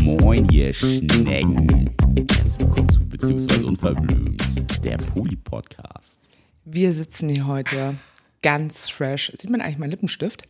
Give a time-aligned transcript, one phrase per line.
[0.00, 1.94] Moin, ihr Schnecken.
[2.16, 6.20] Herzlich willkommen zu Beziehungsweise Unverblümt, der Poli-Podcast.
[6.64, 7.96] Wir sitzen hier heute
[8.40, 9.30] ganz fresh.
[9.36, 10.44] Sieht man eigentlich meinen Lippenstift?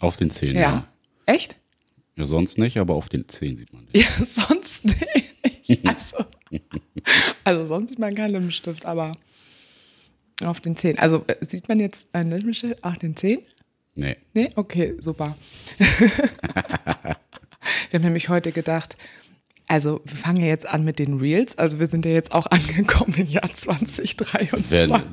[0.00, 0.86] Auf den Zähnen, ja.
[1.24, 1.56] Echt?
[2.16, 3.96] Ja, sonst nicht, aber auf den Zähnen sieht man nicht.
[3.96, 5.86] Ja, sonst nicht.
[5.88, 6.16] Also,
[7.44, 9.16] also sonst sieht man keinen Lippenstift, aber
[10.44, 10.98] auf den Zähnen.
[10.98, 13.42] Also äh, sieht man jetzt einen Lippenstift auf den Zähnen?
[13.94, 14.16] Nee.
[14.34, 14.50] Nee?
[14.54, 15.36] Okay, super.
[15.78, 17.16] wir
[17.92, 18.96] haben nämlich heute gedacht,
[19.66, 21.56] also wir fangen ja jetzt an mit den Reels.
[21.56, 24.70] Also wir sind ja jetzt auch angekommen im Jahr 2023.
[24.70, 25.04] Werden,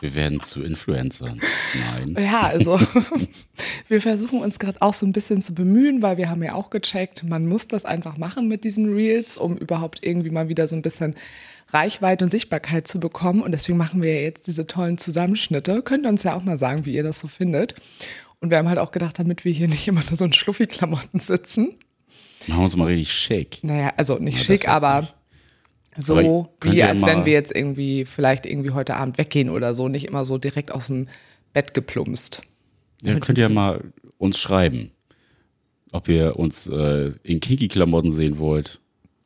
[0.00, 1.40] wir werden zu Influencern.
[1.94, 2.16] Nein.
[2.22, 2.78] Ja, also
[3.88, 6.70] wir versuchen uns gerade auch so ein bisschen zu bemühen, weil wir haben ja auch
[6.70, 10.76] gecheckt, man muss das einfach machen mit diesen Reels, um überhaupt irgendwie mal wieder so
[10.76, 11.14] ein bisschen
[11.72, 13.42] Reichweite und Sichtbarkeit zu bekommen.
[13.42, 15.82] Und deswegen machen wir ja jetzt diese tollen Zusammenschnitte.
[15.82, 17.74] Könnt ihr uns ja auch mal sagen, wie ihr das so findet.
[18.40, 21.20] Und wir haben halt auch gedacht, damit wir hier nicht immer nur so in Schluffi-Klamotten
[21.20, 21.78] sitzen.
[22.48, 23.58] Machen wir uns mal richtig schick.
[23.62, 25.14] Naja, also nicht ja, schick, aber nicht.
[25.98, 29.88] so aber wie als wenn wir jetzt irgendwie vielleicht irgendwie heute Abend weggehen oder so,
[29.88, 31.08] nicht immer so direkt aus dem
[31.52, 32.42] Bett geplumpst.
[33.02, 34.90] Ja, könnt ihr ja mal uns schreiben,
[35.92, 38.80] ob ihr uns äh, in Kinky-Klamotten sehen wollt.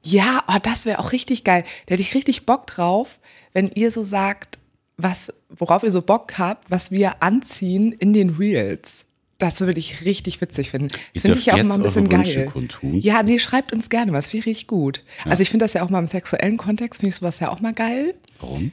[0.06, 1.64] Ja, oh, das wäre auch richtig geil.
[1.86, 3.18] Da hätte ich richtig Bock drauf,
[3.52, 4.58] wenn ihr so sagt,
[4.96, 9.04] was, worauf ihr so Bock habt, was wir anziehen in den Reels.
[9.38, 10.88] Das würde ich richtig witzig finden.
[11.12, 12.46] Das finde ich ja auch mal ein bisschen geil.
[12.46, 12.94] Kundtun.
[13.00, 15.02] Ja, nee, schreibt uns gerne was, finde richtig gut.
[15.24, 15.32] Ja.
[15.32, 17.60] Also ich finde das ja auch mal im sexuellen Kontext, finde ich sowas ja auch
[17.60, 18.14] mal geil.
[18.40, 18.70] Warum?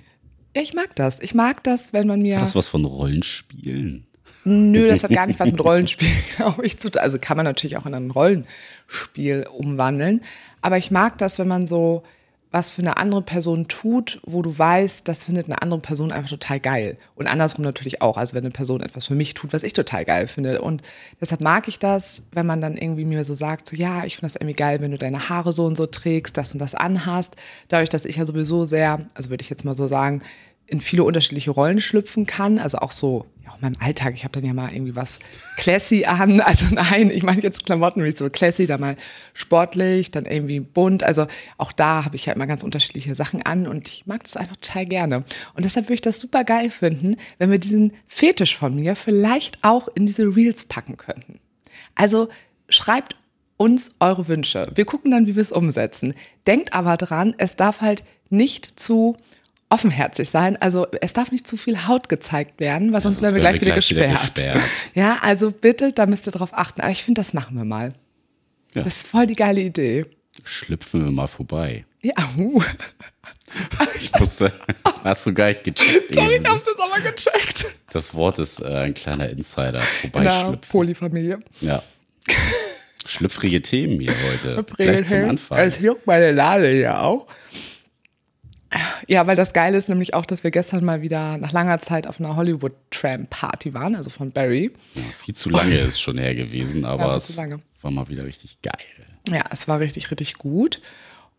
[0.56, 1.20] Ja, ich mag das.
[1.20, 2.38] Ich mag das, wenn man mir.
[2.38, 4.06] Hat das was von Rollenspielen?
[4.46, 7.02] Nö, das hat gar nicht was mit Rollenspiel, glaube ich, zu tun.
[7.02, 10.22] Also kann man natürlich auch in ein Rollenspiel umwandeln.
[10.62, 12.04] Aber ich mag das, wenn man so
[12.54, 16.30] was für eine andere Person tut, wo du weißt, das findet eine andere Person einfach
[16.30, 16.98] total geil.
[17.16, 18.16] Und andersrum natürlich auch.
[18.16, 20.62] Also wenn eine Person etwas für mich tut, was ich total geil finde.
[20.62, 20.84] Und
[21.20, 24.32] deshalb mag ich das, wenn man dann irgendwie mir so sagt, so ja, ich finde
[24.32, 27.38] das irgendwie geil, wenn du deine Haare so und so trägst, das und das anhast.
[27.70, 30.22] Dadurch, dass ich ja sowieso sehr, also würde ich jetzt mal so sagen,
[30.74, 32.58] in viele unterschiedliche Rollen schlüpfen kann.
[32.58, 34.16] Also auch so, ja, auch in meinem Alltag.
[34.16, 35.20] Ich habe dann ja mal irgendwie was
[35.56, 36.42] classy an.
[36.46, 38.98] Also nein, ich meine jetzt Klamotten wie so classy, dann mal
[39.36, 41.04] sportlich, dann irgendwie bunt.
[41.04, 41.28] Also
[41.60, 44.58] auch da habe ich ja immer ganz unterschiedliche Sachen an und ich mag das einfach
[44.58, 45.18] total gerne.
[45.54, 49.64] Und deshalb würde ich das super geil finden, wenn wir diesen Fetisch von mir vielleicht
[49.64, 51.40] auch in diese Reels packen könnten.
[51.94, 52.30] Also
[52.68, 53.16] schreibt
[53.58, 54.72] uns eure Wünsche.
[54.74, 56.16] Wir gucken dann, wie wir es umsetzen.
[56.48, 59.16] Denkt aber dran, es darf halt nicht zu
[59.74, 60.56] offenherzig sein.
[60.62, 63.56] Also es darf nicht zu viel Haut gezeigt werden, weil sonst ja, wären wir gleich,
[63.56, 64.38] wieder, gleich gesperrt.
[64.38, 64.70] wieder, gesperrt.
[64.94, 66.82] Ja, also bitte, da müsst ihr drauf achten.
[66.82, 67.94] Aber ich finde, das machen wir mal.
[68.74, 68.84] Ja.
[68.84, 70.06] Das ist voll die geile Idee.
[70.44, 71.86] Schlüpfen wir mal vorbei.
[72.02, 72.62] Ja, uh.
[73.96, 74.52] Ich wusste,
[75.04, 76.16] hast du gar nicht gecheckt.
[76.16, 77.68] Sorry, ich hab's jetzt aber gecheckt.
[77.92, 79.80] Das Wort ist äh, ein kleiner Insider.
[79.80, 80.62] Vorbeischlüpfen.
[80.72, 81.40] Polyfamilie.
[81.62, 81.84] Ja.
[83.06, 84.64] Schlüpfrige Themen hier heute.
[84.76, 85.60] Gleich zum Anfang.
[85.60, 87.28] Es juckt meine Lade ja auch.
[89.08, 92.08] Ja, weil das Geile ist nämlich auch, dass wir gestern mal wieder nach langer Zeit
[92.08, 94.72] auf einer Hollywood Tram Party waren, also von Barry.
[94.96, 97.38] Ja, viel zu lange ist schon her gewesen, aber ja, es
[97.82, 98.74] war mal wieder richtig geil.
[99.30, 100.82] Ja, es war richtig, richtig gut.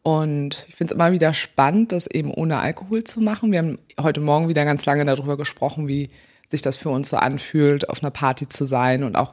[0.03, 3.53] Und ich finde es immer wieder spannend, das eben ohne Alkohol zu machen.
[3.53, 6.11] Wir haben heute Morgen wieder ganz lange darüber gesprochen, wie
[6.51, 9.03] sich das für uns so anfühlt, auf einer Party zu sein.
[9.03, 9.33] Und auch,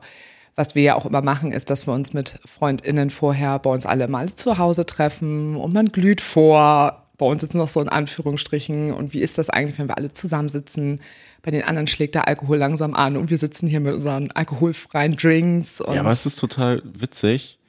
[0.55, 3.85] was wir ja auch immer machen, ist, dass wir uns mit FreundInnen vorher bei uns
[3.85, 7.87] alle mal zu Hause treffen und man glüht vor, bei uns jetzt noch so in
[7.87, 8.91] Anführungsstrichen.
[8.91, 10.99] Und wie ist das eigentlich, wenn wir alle zusammensitzen?
[11.43, 15.15] Bei den anderen schlägt der Alkohol langsam an und wir sitzen hier mit unseren alkoholfreien
[15.17, 15.83] Drinks.
[15.93, 17.59] ja, aber es ist total witzig.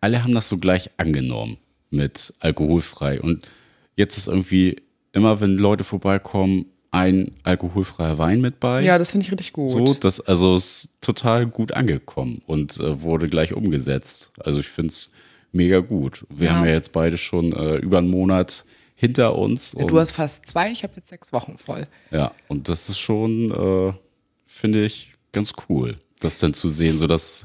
[0.00, 1.56] Alle haben das so gleich angenommen
[1.90, 3.20] mit alkoholfrei.
[3.20, 3.48] Und
[3.94, 8.82] jetzt ist irgendwie immer, wenn Leute vorbeikommen, ein alkoholfreier Wein mit bei.
[8.82, 9.70] Ja, das finde ich richtig gut.
[9.70, 14.32] So, das also ist total gut angekommen und äh, wurde gleich umgesetzt.
[14.40, 15.12] Also ich finde es
[15.52, 16.26] mega gut.
[16.28, 16.54] Wir ja.
[16.56, 18.64] haben ja jetzt beide schon äh, über einen Monat
[18.96, 19.76] hinter uns.
[19.78, 21.86] Ja, du hast fast zwei, ich habe jetzt sechs Wochen voll.
[22.10, 23.92] Ja, und das ist schon, äh,
[24.46, 27.44] finde ich, ganz cool, das dann zu sehen, so dass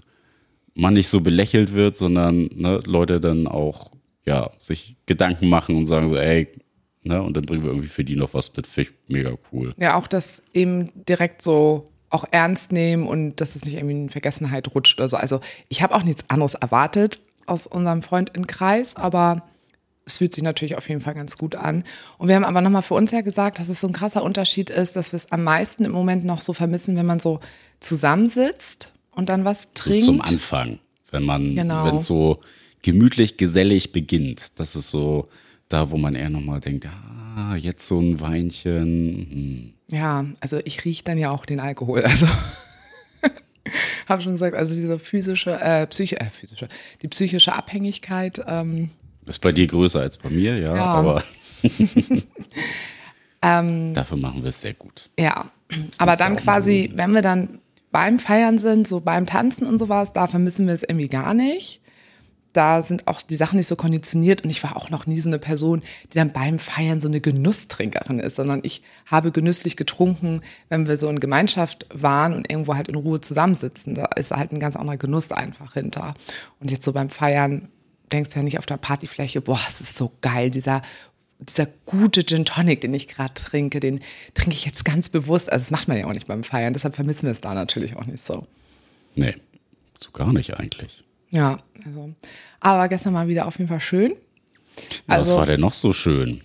[0.74, 3.92] man nicht so belächelt wird, sondern ne, Leute dann auch
[4.26, 6.48] ja sich Gedanken machen und sagen so, ey,
[7.04, 9.74] ne, und dann bringen wir irgendwie für die noch was mit, finde ich mega cool.
[9.78, 14.10] Ja, auch das eben direkt so auch ernst nehmen und dass es nicht irgendwie in
[14.10, 15.18] Vergessenheit rutscht oder so.
[15.18, 19.44] Also ich habe auch nichts anderes erwartet aus unserem Freundinnenkreis, aber
[20.12, 21.84] es fühlt sich natürlich auf jeden Fall ganz gut an.
[22.18, 24.70] Und wir haben aber nochmal für uns ja gesagt, dass es so ein krasser Unterschied
[24.70, 27.40] ist, dass wir es am meisten im Moment noch so vermissen, wenn man so
[27.80, 30.06] zusammensitzt und dann was trinkt.
[30.06, 30.80] Zum Anfang,
[31.12, 31.86] wenn man, genau.
[31.86, 32.40] wenn es so
[32.82, 34.60] gemütlich, gesellig beginnt.
[34.60, 35.30] Das ist so
[35.70, 36.88] da, wo man eher nochmal denkt,
[37.36, 39.28] ah, jetzt so ein Weinchen.
[39.32, 39.74] Hm.
[39.92, 42.02] Ja, also ich rieche dann ja auch den Alkohol.
[42.02, 42.28] Also
[44.08, 46.68] Habe schon gesagt, also diese physische, äh, psyche, äh, physische,
[47.02, 48.42] die psychische Abhängigkeit.
[48.46, 48.90] Ähm,
[49.28, 50.84] ist bei dir größer als bei mir, ja, Ja.
[50.86, 51.24] aber
[53.44, 53.94] Ähm.
[53.94, 55.10] dafür machen wir es sehr gut.
[55.20, 55.52] Ja,
[55.98, 57.60] aber dann quasi, wenn wir dann
[57.92, 61.82] beim Feiern sind, so beim Tanzen und sowas, da vermissen wir es irgendwie gar nicht.
[62.54, 65.30] Da sind auch die Sachen nicht so konditioniert und ich war auch noch nie so
[65.30, 65.82] eine Person,
[66.12, 70.98] die dann beim Feiern so eine Genusstrinkerin ist, sondern ich habe genüsslich getrunken, wenn wir
[70.98, 73.96] so in Gemeinschaft waren und irgendwo halt in Ruhe zusammensitzen.
[73.96, 76.14] Da ist halt ein ganz anderer Genuss einfach hinter.
[76.60, 77.70] Und jetzt so beim Feiern
[78.12, 80.82] denkst du ja nicht auf der Partyfläche, boah, es ist so geil, dieser
[81.40, 84.00] dieser gute Gin Tonic, den ich gerade trinke, den
[84.36, 85.52] trinke ich jetzt ganz bewusst.
[85.52, 87.96] Also das macht man ja auch nicht beim Feiern, deshalb vermissen wir es da natürlich
[87.96, 88.46] auch nicht so.
[89.16, 89.36] Nee,
[90.00, 91.04] so gar nicht eigentlich.
[91.32, 92.14] Ja, also.
[92.60, 94.12] Aber gestern war wieder auf jeden Fall schön.
[94.12, 94.18] Ja,
[95.16, 96.42] Also- was war denn noch so schön?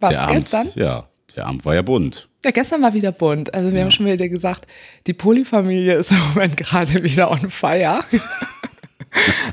[0.00, 0.68] Was der Abend, gestern?
[0.74, 2.28] ja, der Abend war ja bunt.
[2.44, 3.54] Ja, gestern war wieder bunt.
[3.54, 4.66] Also wir haben schon wieder gesagt,
[5.06, 8.02] die Polyfamilie ist im Moment gerade wieder on fire.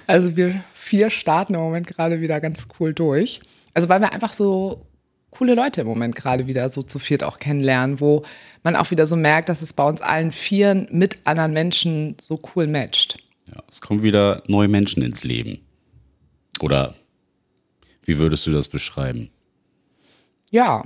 [0.08, 3.40] Also wir vier starten im Moment gerade wieder ganz cool durch.
[3.74, 4.86] Also weil wir einfach so
[5.32, 8.24] coole Leute im Moment gerade wieder so zu viert auch kennenlernen, wo
[8.64, 12.42] man auch wieder so merkt, dass es bei uns allen Vieren mit anderen Menschen so
[12.56, 13.18] cool matcht.
[13.54, 15.60] Ja, es kommen wieder neue Menschen ins Leben.
[16.62, 16.96] Oder
[18.04, 19.30] wie würdest du das beschreiben?
[20.52, 20.84] Ja,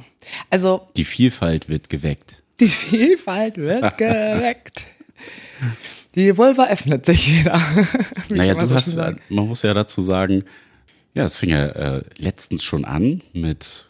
[0.49, 2.43] also Die Vielfalt wird geweckt.
[2.59, 4.85] die Vielfalt wird geweckt.
[6.15, 7.59] Die Vulva öffnet sich wieder.
[8.29, 9.17] Naja, du so hast, schön sage.
[9.29, 10.43] man muss ja dazu sagen,
[11.13, 13.87] ja, es fing ja äh, letztens schon an mit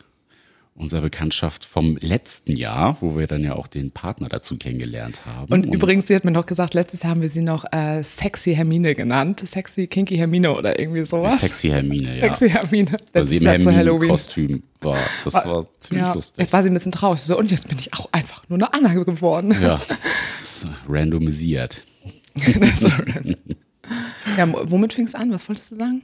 [0.76, 5.54] unserer Bekanntschaft vom letzten Jahr, wo wir dann ja auch den Partner dazu kennengelernt haben.
[5.54, 8.56] Und, übrigens, sie hat mir noch gesagt, letztes Jahr haben wir sie noch äh, Sexy
[8.56, 9.48] Hermine genannt.
[9.48, 11.42] Sexy Kinky Hermine oder irgendwie sowas.
[11.42, 12.22] Sexy Hermine, ja.
[12.22, 12.98] Sexy Hermine.
[13.14, 13.46] Weil sie im.
[13.46, 14.98] Hermine-Kostüm war.
[15.24, 16.42] Das war ziemlich Ja, lustig.
[16.42, 17.22] jetzt war sie ein bisschen traurig.
[17.22, 19.56] So, und jetzt bin ich auch einfach nur eine Anna geworden.
[19.62, 19.80] Ja,
[20.40, 21.84] das ist randomisiert.
[24.38, 25.32] Ja, womit fing's an?
[25.32, 26.02] Was wolltest du sagen?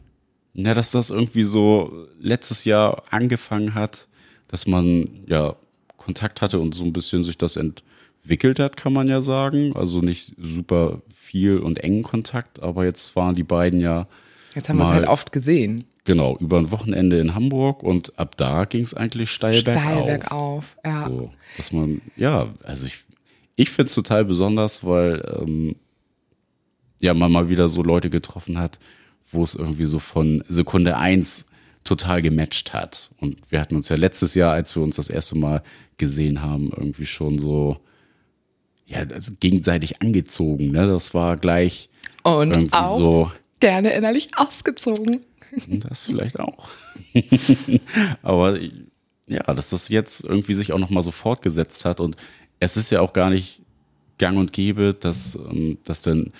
[0.53, 4.07] Ja, dass das irgendwie so letztes Jahr angefangen hat,
[4.47, 5.55] dass man ja
[5.97, 9.75] Kontakt hatte und so ein bisschen sich das entwickelt hat, kann man ja sagen.
[9.75, 14.07] Also nicht super viel und engen Kontakt, aber jetzt waren die beiden ja
[14.55, 15.85] Jetzt haben wir uns halt oft gesehen.
[16.03, 20.05] genau über ein Wochenende in Hamburg und ab da ging es eigentlich steil, Steil bergauf.
[20.05, 20.75] bergauf.
[20.83, 21.07] Ja.
[21.07, 23.05] So, dass man, ja, also ich,
[23.55, 25.75] ich finde es total besonders, weil ähm,
[26.99, 28.79] ja man mal wieder so Leute getroffen hat,
[29.31, 31.45] wo es irgendwie so von Sekunde eins
[31.83, 33.11] total gematcht hat.
[33.17, 35.63] Und wir hatten uns ja letztes Jahr, als wir uns das erste Mal
[35.97, 37.77] gesehen haben, irgendwie schon so
[38.89, 40.71] ja, also gegenseitig angezogen.
[40.71, 40.87] Ne?
[40.87, 41.89] Das war gleich
[42.23, 43.31] Und irgendwie auch so.
[43.59, 45.21] gerne innerlich ausgezogen.
[45.67, 46.69] Das vielleicht auch.
[48.21, 48.57] Aber
[49.27, 52.17] ja, dass das jetzt irgendwie sich auch nochmal so fortgesetzt hat und
[52.59, 53.61] es ist ja auch gar nicht
[54.17, 56.31] gang und gäbe, dass ähm, das dann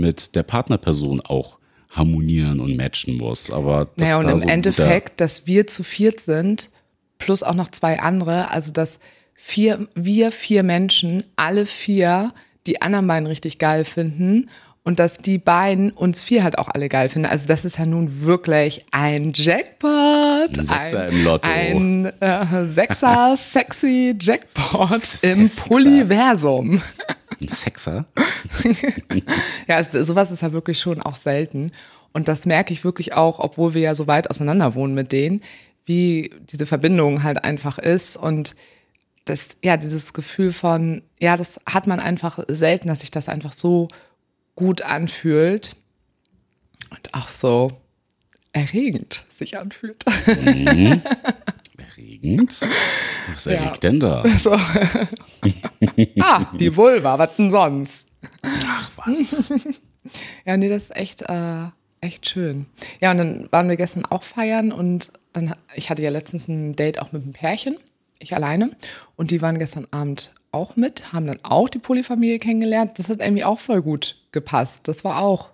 [0.00, 1.58] mit der Partnerperson auch
[1.90, 3.50] harmonieren und matchen muss.
[3.50, 6.70] Aber dass Naja, und da im so Endeffekt, dass wir zu viert sind,
[7.18, 8.98] plus auch noch zwei andere, also dass
[9.34, 12.32] vier, wir vier Menschen, alle vier,
[12.66, 14.48] die anderen beiden richtig geil finden
[14.88, 17.28] und dass die beiden uns vier halt auch alle geil finden.
[17.28, 20.58] Also das ist ja nun wirklich ein Jackpot.
[20.58, 21.48] Ein Sechser im Lotto.
[21.48, 25.48] Ein äh, Sechser sexy Jackpot Das im.
[25.48, 26.80] Polyversum.
[27.40, 28.06] ein Sexer.
[29.66, 31.72] Ja, sowas ist ja wirklich schon auch selten.
[32.12, 35.42] Und das merke ich wirklich auch, obwohl wir ja so weit auseinander wohnen mit denen,
[35.84, 38.16] wie diese Verbindung halt einfach ist.
[38.16, 38.56] Und
[39.26, 43.52] das, ja, dieses Gefühl von, ja, das hat man einfach selten, dass sich das einfach
[43.52, 43.88] so
[44.54, 45.76] gut anfühlt
[46.90, 47.72] und auch so
[48.52, 50.04] erregend sich anfühlt.
[51.98, 52.60] Erregend.
[53.32, 54.22] Was erregt denn da?
[54.38, 54.52] So.
[56.20, 58.08] ah, die Vulva, was denn sonst?
[58.42, 59.36] Ach was.
[60.46, 61.64] Ja, nee, das ist echt, äh,
[62.00, 62.64] echt schön.
[62.98, 66.74] Ja, und dann waren wir gestern auch feiern und dann, ich hatte ja letztens ein
[66.76, 67.76] Date auch mit einem Pärchen,
[68.18, 68.70] ich alleine.
[69.16, 72.98] Und die waren gestern Abend auch mit, haben dann auch die Polyfamilie kennengelernt.
[72.98, 74.88] Das hat irgendwie auch voll gut gepasst.
[74.88, 75.50] Das war auch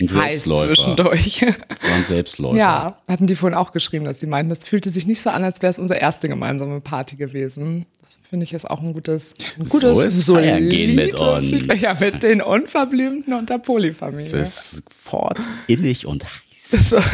[0.00, 0.66] Ein heiß Selbstläufer.
[0.74, 1.42] zwischendurch.
[1.42, 2.56] War ein Selbstläufer.
[2.56, 5.42] ja, hatten die vorhin auch geschrieben, dass sie meinten, das fühlte sich nicht so an,
[5.44, 7.86] als wäre es unsere erste gemeinsame Party gewesen.
[8.02, 11.50] Das finde ich ist auch ein gutes, ein So gutes, ist Feiern gehen mit solides
[11.50, 11.60] uns.
[11.62, 11.80] Feedback.
[11.80, 14.26] Ja, mit den Unverblümten und der Polyfamilie.
[14.26, 16.94] Es ist fort innig und heiß.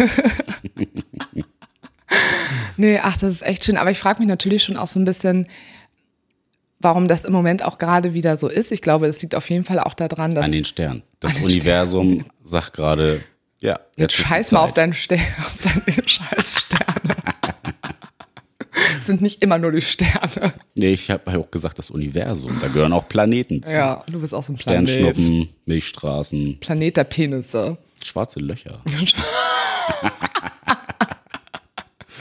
[2.77, 3.77] Nee, ach, das ist echt schön.
[3.77, 5.47] Aber ich frage mich natürlich schon auch so ein bisschen,
[6.81, 8.73] warum das im Moment auch gerade wieder so ist.
[8.73, 11.03] Ich glaube, es liegt auf jeden Fall auch daran, dass An den Stern.
[11.21, 13.23] Das Universum sagt gerade,
[13.61, 17.17] ja, jetzt die scheiß mal auf, deinen Ste auf deine scheiß Sterne.
[19.03, 20.55] sind nicht immer nur die Sterne.
[20.75, 22.59] Nee, ich habe auch gesagt, das Universum.
[22.61, 23.73] Da gehören auch Planeten zu.
[23.73, 24.89] Ja, du bist auch so ein Planet.
[24.89, 27.79] Sternschnuppen, Milchstraßen, Planet der Penisse.
[28.03, 28.83] schwarze Löcher.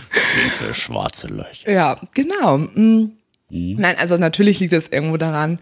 [0.10, 1.72] für schwarze Löcher.
[1.72, 2.58] Ja, genau.
[2.58, 3.18] Mm.
[3.50, 5.60] Nein, also natürlich liegt es irgendwo daran,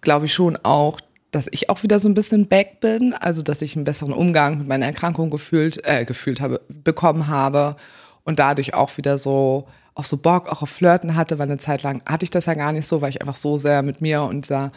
[0.00, 3.62] glaube ich schon auch, dass ich auch wieder so ein bisschen back bin, also dass
[3.62, 7.76] ich einen besseren Umgang mit meiner Erkrankung gefühlt, äh, gefühlt habe, bekommen habe
[8.24, 11.82] und dadurch auch wieder so auch so Bock auch auf Flirten hatte, weil eine Zeit
[11.82, 14.22] lang hatte ich das ja gar nicht so, weil ich einfach so sehr mit mir
[14.22, 14.70] und dieser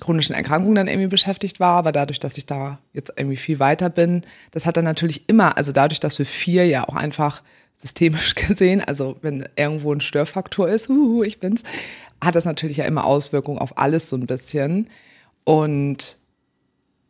[0.00, 3.88] chronischen Erkrankung dann irgendwie beschäftigt war, aber dadurch, dass ich da jetzt irgendwie viel weiter
[3.88, 7.42] bin, das hat dann natürlich immer, also dadurch, dass wir vier ja auch einfach
[7.74, 11.62] systemisch gesehen, also wenn irgendwo ein Störfaktor ist, huhu, ich bin's,
[12.20, 14.90] hat das natürlich ja immer Auswirkungen auf alles so ein bisschen.
[15.48, 16.18] Und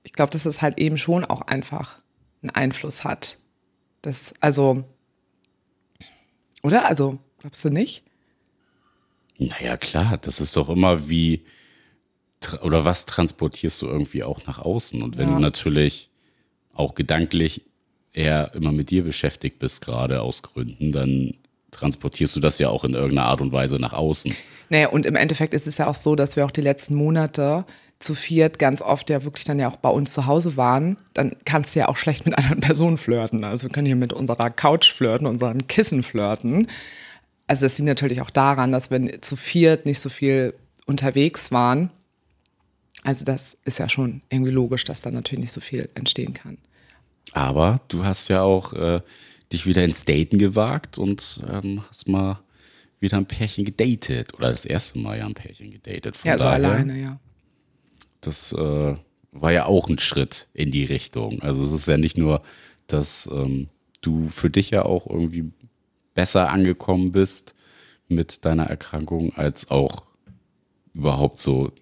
[0.04, 1.98] ich glaube, dass es halt eben schon auch einfach
[2.40, 3.38] einen Einfluss hat.
[4.00, 4.84] Das, also,
[6.62, 6.86] oder?
[6.86, 8.04] Also, glaubst du nicht?
[9.38, 11.46] Naja, klar, das ist doch immer wie,
[12.62, 15.02] oder was transportierst du irgendwie auch nach außen?
[15.02, 15.34] Und wenn Ja.
[15.34, 16.08] du natürlich
[16.74, 17.62] auch gedanklich
[18.12, 21.34] eher immer mit dir beschäftigt bist, gerade aus Gründen, dann
[21.72, 24.32] transportierst du das ja auch in irgendeiner Art und Weise nach außen.
[24.68, 27.64] Naja, und im Endeffekt ist es ja auch so, dass wir auch die letzten Monate
[27.98, 30.96] zu viert ganz oft ja wirklich dann ja auch bei uns zu Hause waren.
[31.14, 33.44] Dann kannst du ja auch schlecht mit anderen Personen flirten.
[33.44, 36.68] Also wir können hier mit unserer Couch flirten, unserem Kissen flirten.
[37.46, 40.54] Also das liegt natürlich auch daran, dass wir zu viert nicht so viel
[40.86, 41.90] unterwegs waren.
[43.02, 46.58] Also das ist ja schon irgendwie logisch, dass da natürlich nicht so viel entstehen kann.
[47.32, 49.00] Aber du hast ja auch äh,
[49.52, 52.40] dich wieder ins Daten gewagt und ähm, hast mal
[53.00, 54.34] wieder ein Pärchen gedatet.
[54.34, 56.16] Oder das erste Mal ja ein Pärchen gedatet.
[56.16, 57.20] Von Ja, so daher, alleine, ja.
[58.20, 58.94] Das äh,
[59.32, 61.42] war ja auch ein Schritt in die Richtung.
[61.42, 62.42] Also es ist ja nicht nur,
[62.86, 63.68] dass ähm,
[64.00, 65.52] du für dich ja auch irgendwie
[66.14, 67.54] besser angekommen bist
[68.08, 70.02] mit deiner Erkrankung, als auch
[70.94, 71.72] überhaupt so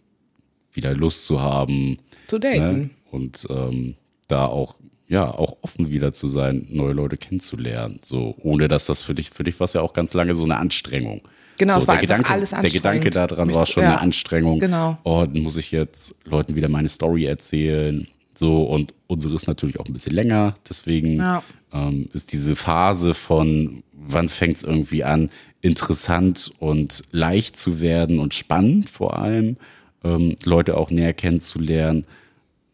[0.73, 1.99] wieder Lust zu haben.
[2.27, 2.81] Zu daten.
[2.81, 2.91] Ne?
[3.11, 3.95] Und ähm,
[4.29, 4.77] da auch,
[5.09, 8.01] ja, auch offen wieder zu sein, neue Leute kennenzulernen.
[8.03, 10.45] So, ohne dass das für dich, für dich war es ja auch ganz lange so
[10.45, 11.23] eine Anstrengung.
[11.59, 13.91] Genau, so, es war der Gedanke, alles Der Gedanke daran war schon ja.
[13.91, 14.61] eine Anstrengung.
[14.61, 14.99] Genau.
[15.05, 18.07] Oh, dann muss ich jetzt Leuten wieder meine Story erzählen.
[18.35, 20.55] So, und unsere ist natürlich auch ein bisschen länger.
[20.69, 21.43] Deswegen Ja.
[21.73, 25.31] ähm, ist diese Phase von, wann fängt es irgendwie an,
[25.63, 29.57] interessant und leicht zu werden und spannend vor allem,
[30.05, 32.07] ähm, Leute auch näher kennenzulernen,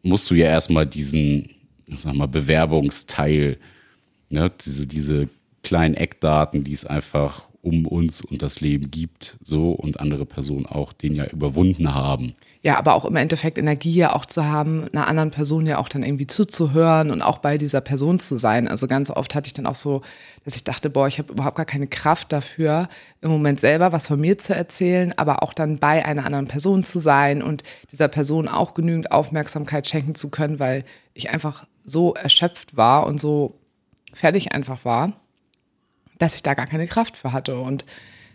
[0.03, 1.51] musst du ja erstmal diesen,
[1.87, 3.57] sag mal, Bewerbungsteil,
[4.29, 5.29] ne, diese, diese
[5.63, 10.67] kleinen Eckdaten, die es einfach um uns und das Leben gibt, so und andere Personen
[10.67, 12.35] auch, den ja überwunden haben.
[12.61, 15.89] Ja, aber auch im Endeffekt Energie ja auch zu haben, einer anderen Person ja auch
[15.89, 18.67] dann irgendwie zuzuhören und auch bei dieser Person zu sein.
[18.67, 20.03] Also ganz oft hatte ich dann auch so,
[20.45, 22.89] dass ich dachte, boah, ich habe überhaupt gar keine Kraft dafür,
[23.21, 26.83] im Moment selber was von mir zu erzählen, aber auch dann bei einer anderen Person
[26.83, 32.15] zu sein und dieser Person auch genügend Aufmerksamkeit schenken zu können, weil ich einfach so
[32.15, 33.55] erschöpft war und so
[34.13, 35.13] fertig einfach war
[36.23, 37.59] dass ich da gar keine Kraft für hatte.
[37.59, 37.85] Und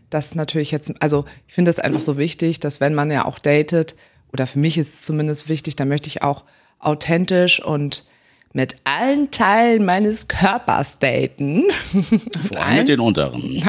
[0.10, 3.40] das natürlich jetzt, also ich finde es einfach so wichtig, dass wenn man ja auch
[3.40, 3.96] datet,
[4.34, 6.44] oder für mich ist es zumindest wichtig, da möchte ich auch
[6.80, 8.04] authentisch und
[8.54, 11.64] mit allen Teilen meines Körpers daten.
[12.48, 13.54] Vor allem mit den unteren.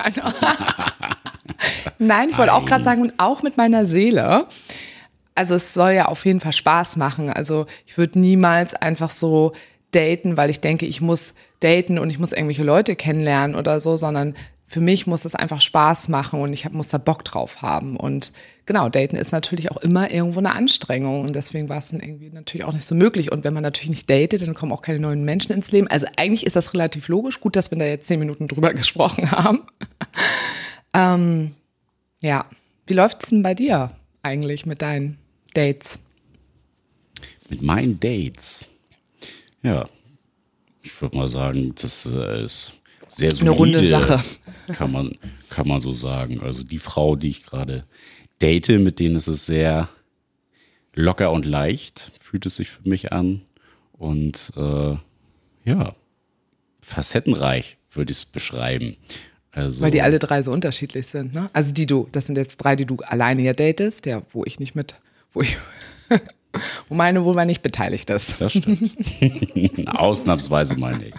[1.98, 4.46] Nein, ich wollte auch gerade sagen, und auch mit meiner Seele.
[5.34, 7.30] Also es soll ja auf jeden Fall Spaß machen.
[7.30, 9.52] Also ich würde niemals einfach so
[9.92, 13.96] daten, weil ich denke, ich muss daten und ich muss irgendwelche Leute kennenlernen oder so,
[13.96, 14.34] sondern
[14.70, 17.96] für mich muss es einfach Spaß machen und ich hab, muss da Bock drauf haben.
[17.96, 18.32] Und
[18.66, 22.28] genau, daten ist natürlich auch immer irgendwo eine Anstrengung und deswegen war es dann irgendwie
[22.28, 23.32] natürlich auch nicht so möglich.
[23.32, 25.88] Und wenn man natürlich nicht datet, dann kommen auch keine neuen Menschen ins Leben.
[25.88, 27.40] Also eigentlich ist das relativ logisch.
[27.40, 29.64] Gut, dass wir da jetzt zehn Minuten drüber gesprochen haben.
[30.92, 31.54] ähm,
[32.20, 32.44] ja,
[32.86, 33.90] wie läuft's denn bei dir
[34.22, 35.16] eigentlich mit deinen
[35.54, 35.98] Dates?
[37.48, 38.68] Mit meinen Dates.
[39.62, 39.88] Ja,
[40.82, 42.72] ich würde mal sagen, das äh, ist
[43.08, 43.50] sehr solide.
[43.50, 44.22] Eine runde Sache.
[44.72, 45.16] Kann man,
[45.48, 46.42] kann man so sagen.
[46.42, 47.84] Also die Frau, die ich gerade
[48.42, 49.88] date, mit denen ist es sehr
[50.94, 53.40] locker und leicht, fühlt es sich für mich an.
[53.92, 54.96] Und äh,
[55.64, 55.94] ja,
[56.82, 58.96] facettenreich würde ich es beschreiben.
[59.52, 61.48] Also, Weil die alle drei so unterschiedlich sind, ne?
[61.54, 64.60] Also die du, das sind jetzt drei, die du alleine ja datest, ja, wo ich
[64.60, 64.96] nicht mit,
[65.32, 65.56] wo ich,
[66.88, 68.40] wo meine wohl mal nicht beteiligt ist.
[68.40, 69.88] Das stimmt.
[69.88, 71.14] Ausnahmsweise meine ich.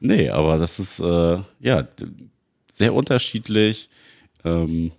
[0.00, 1.84] Nee, aber das ist äh, ja
[2.72, 3.90] sehr unterschiedlich.
[4.44, 4.92] Ähm,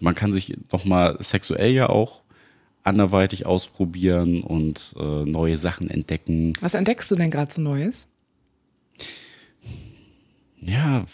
[0.00, 2.22] man kann sich nochmal sexuell ja auch
[2.84, 6.52] anderweitig ausprobieren und äh, neue Sachen entdecken.
[6.60, 8.06] Was entdeckst du denn gerade so Neues?
[10.60, 11.04] Ja,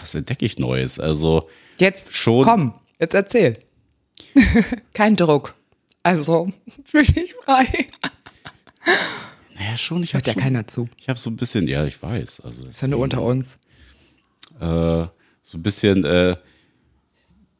[0.00, 0.98] was entdecke ich Neues?
[0.98, 2.44] Also Jetzt Schon.
[2.44, 3.58] komm, jetzt erzähl.
[4.94, 5.54] Kein Druck.
[6.08, 6.50] Also,
[6.84, 7.66] fühl dich frei.
[9.58, 10.88] naja, schon, ich Hört ja schon, keiner zu.
[10.98, 13.58] ich habe so ein bisschen, ja, ich weiß, also Ist ja nur unter uns.
[14.60, 15.06] äh,
[15.42, 16.36] so ein bisschen äh,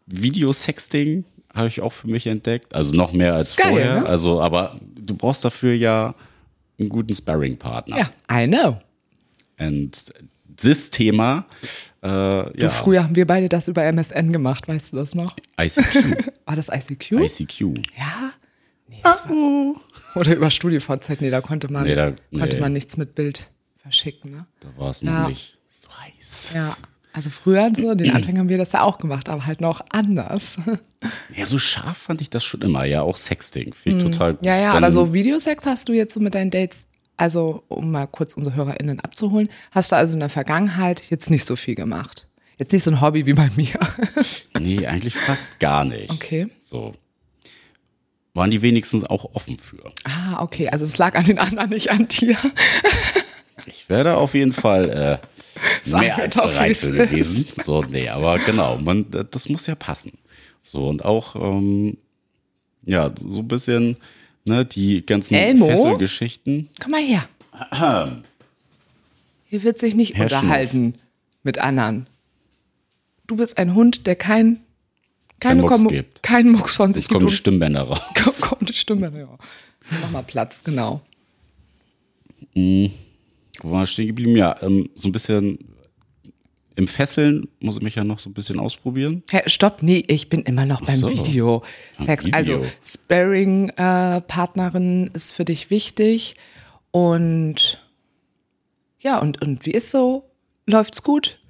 [0.06, 1.24] Videosexting
[1.54, 2.74] habe ich auch für mich entdeckt.
[2.74, 4.00] Also noch mehr als Geil, vorher.
[4.00, 4.06] ne?
[4.06, 6.14] Also, aber du brauchst dafür ja
[6.78, 7.98] einen guten Sparring-Partner.
[7.98, 8.10] Ja,
[8.42, 8.80] I know.
[9.58, 10.04] Und
[10.62, 11.46] das Thema,
[12.02, 15.36] äh, ja, Du, früher haben wir beide das über MSN gemacht, weißt du das noch?
[15.60, 16.26] ICQ.
[16.46, 17.12] War das ICQ?
[17.12, 17.60] ICQ.
[17.98, 18.32] Ja?
[18.88, 19.74] Nee, das war,
[20.14, 22.60] oder über StudiVZ, nee, da konnte man, Nee, da- konnte nee.
[22.60, 24.46] man nichts mit Bild verschicken, ne?
[24.60, 25.28] Da war es noch Ja.
[25.28, 26.50] nicht so heiß.
[26.54, 26.74] Ja.
[27.12, 29.82] Also früher, so, in den Anfängen haben wir das ja auch gemacht, aber halt noch
[29.90, 30.56] anders.
[31.32, 32.84] Ja, so scharf fand ich das schon immer.
[32.84, 33.72] Ja, auch Sexting.
[33.72, 34.42] Finde ich total gut.
[34.42, 34.48] Mhm.
[34.48, 36.87] Ja, ja, aber so Videosex hast du jetzt so mit deinen Dates,
[37.18, 41.44] also um mal kurz unsere HörerInnen abzuholen, hast du also in der Vergangenheit jetzt nicht
[41.44, 42.26] so viel gemacht.
[42.56, 43.78] Jetzt nicht so ein Hobby wie bei mir.
[44.58, 46.10] Nee, eigentlich fast gar nicht.
[46.10, 46.48] Okay.
[46.58, 46.92] So.
[48.34, 49.92] Waren die wenigstens auch offen für.
[50.04, 52.36] Ah, okay, also es lag an den anderen, nicht an dir.
[53.66, 55.20] Ich wäre da auf jeden Fall
[55.84, 57.46] äh, mehr als bereit für gewesen.
[57.60, 60.12] So, nee, aber genau, man, das muss ja passen.
[60.62, 61.98] So, und auch, ähm,
[62.84, 63.96] ja, so ein bisschen,
[64.48, 65.66] ne, die ganzen Elmo?
[65.68, 66.68] Fesselgeschichten.
[66.80, 67.28] Komm mal her.
[69.46, 70.94] Hier wird sich nicht Herr unterhalten
[71.42, 72.06] mit anderen.
[73.26, 74.60] Du bist ein Hund, der kein,
[75.40, 76.22] keine Mucks Kommu- gibt.
[76.22, 77.38] keinen Mucks von sich Jetzt kommen die gibt.
[77.38, 78.00] Stimmbänder raus.
[78.14, 79.38] Kommt, kommt die Stimme, ja.
[80.02, 81.00] Mach mal Platz, genau.
[82.54, 82.90] Wo
[83.70, 84.36] war ich stehen geblieben?
[84.36, 85.58] Ja, ähm, so ein bisschen
[86.78, 89.24] im Fesseln muss ich mich ja noch so ein bisschen ausprobieren.
[89.28, 91.10] Hä, stopp, nee, ich bin immer noch beim so.
[91.10, 91.64] Video.
[91.98, 92.24] Sex.
[92.24, 92.36] Video.
[92.36, 96.36] Also Sparring-Partnerin ist für dich wichtig.
[96.92, 97.82] Und
[99.00, 100.30] ja, und, und wie ist so?
[100.66, 101.40] Läuft's gut?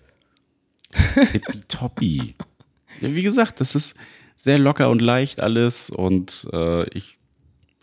[1.14, 2.34] Tippitoppi.
[3.02, 3.96] ja, wie gesagt, das ist
[4.34, 7.18] sehr locker und leicht alles und äh, ich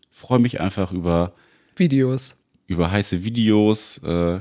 [0.10, 1.36] freue mich einfach über,
[1.76, 2.40] Videos.
[2.66, 4.40] über heiße Videos, äh,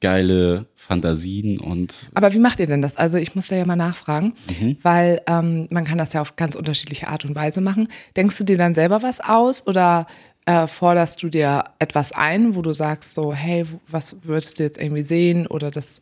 [0.00, 2.96] geile Fantasien und Aber wie macht ihr denn das?
[2.96, 4.76] Also ich muss da ja mal nachfragen, Mhm.
[4.82, 7.88] weil ähm, man kann das ja auf ganz unterschiedliche Art und Weise machen.
[8.16, 10.06] Denkst du dir dann selber was aus oder
[10.46, 14.80] äh, forderst du dir etwas ein, wo du sagst so, hey, was würdest du jetzt
[14.80, 16.00] irgendwie sehen oder dass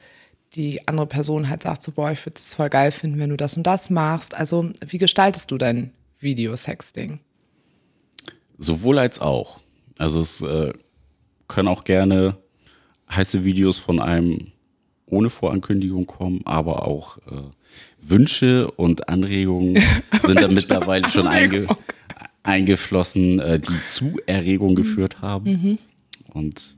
[0.55, 3.37] die andere Person halt sagt so, boah, ich würde es voll geil finden, wenn du
[3.37, 4.35] das und das machst.
[4.35, 7.20] Also wie gestaltest du dein Videosexting?
[8.59, 9.61] sowohl als auch.
[9.99, 10.73] Also es äh,
[11.49, 12.37] können auch gerne
[13.11, 14.49] heiße Videos von einem
[15.07, 17.42] ohne Vorankündigung kommen, aber auch äh,
[18.01, 19.79] Wünsche und Anregungen
[20.23, 21.69] sind da mittlerweile schon einge
[22.42, 25.79] eingeflossen, äh, die zu Erregung geführt haben.
[26.33, 26.77] Und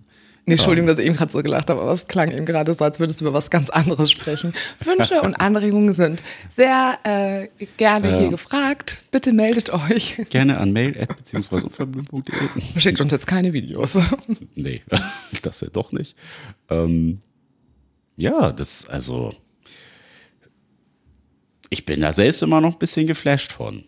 [0.49, 2.83] Nee, Entschuldigung, dass ich eben gerade so gelacht habe, aber es klang eben gerade so,
[2.83, 4.55] als würdest du über was ganz anderes sprechen.
[4.83, 9.03] Wünsche und Anregungen sind sehr äh, gerne hier gefragt.
[9.11, 10.17] Bitte meldet euch.
[10.31, 12.81] gerne an mail beziehungsweise unverblümt.de.
[12.81, 13.99] Schickt uns jetzt keine Videos.
[14.55, 14.83] Nee,
[15.43, 16.17] das ja doch nicht.
[16.69, 17.21] Ähm,
[18.17, 19.33] ja, das, also,
[21.71, 23.85] ich bin da selbst immer noch ein bisschen geflasht von.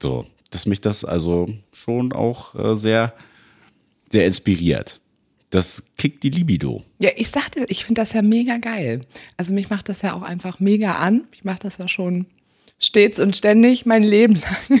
[0.00, 3.14] So, dass mich das also schon auch äh, sehr,
[4.10, 5.00] sehr inspiriert.
[5.52, 6.82] Das kickt die Libido.
[6.98, 9.02] Ja, ich sagte, ich finde das ja mega geil.
[9.36, 11.24] Also mich macht das ja auch einfach mega an.
[11.32, 12.24] Ich mache das ja schon
[12.78, 14.80] stets und ständig mein Leben lang.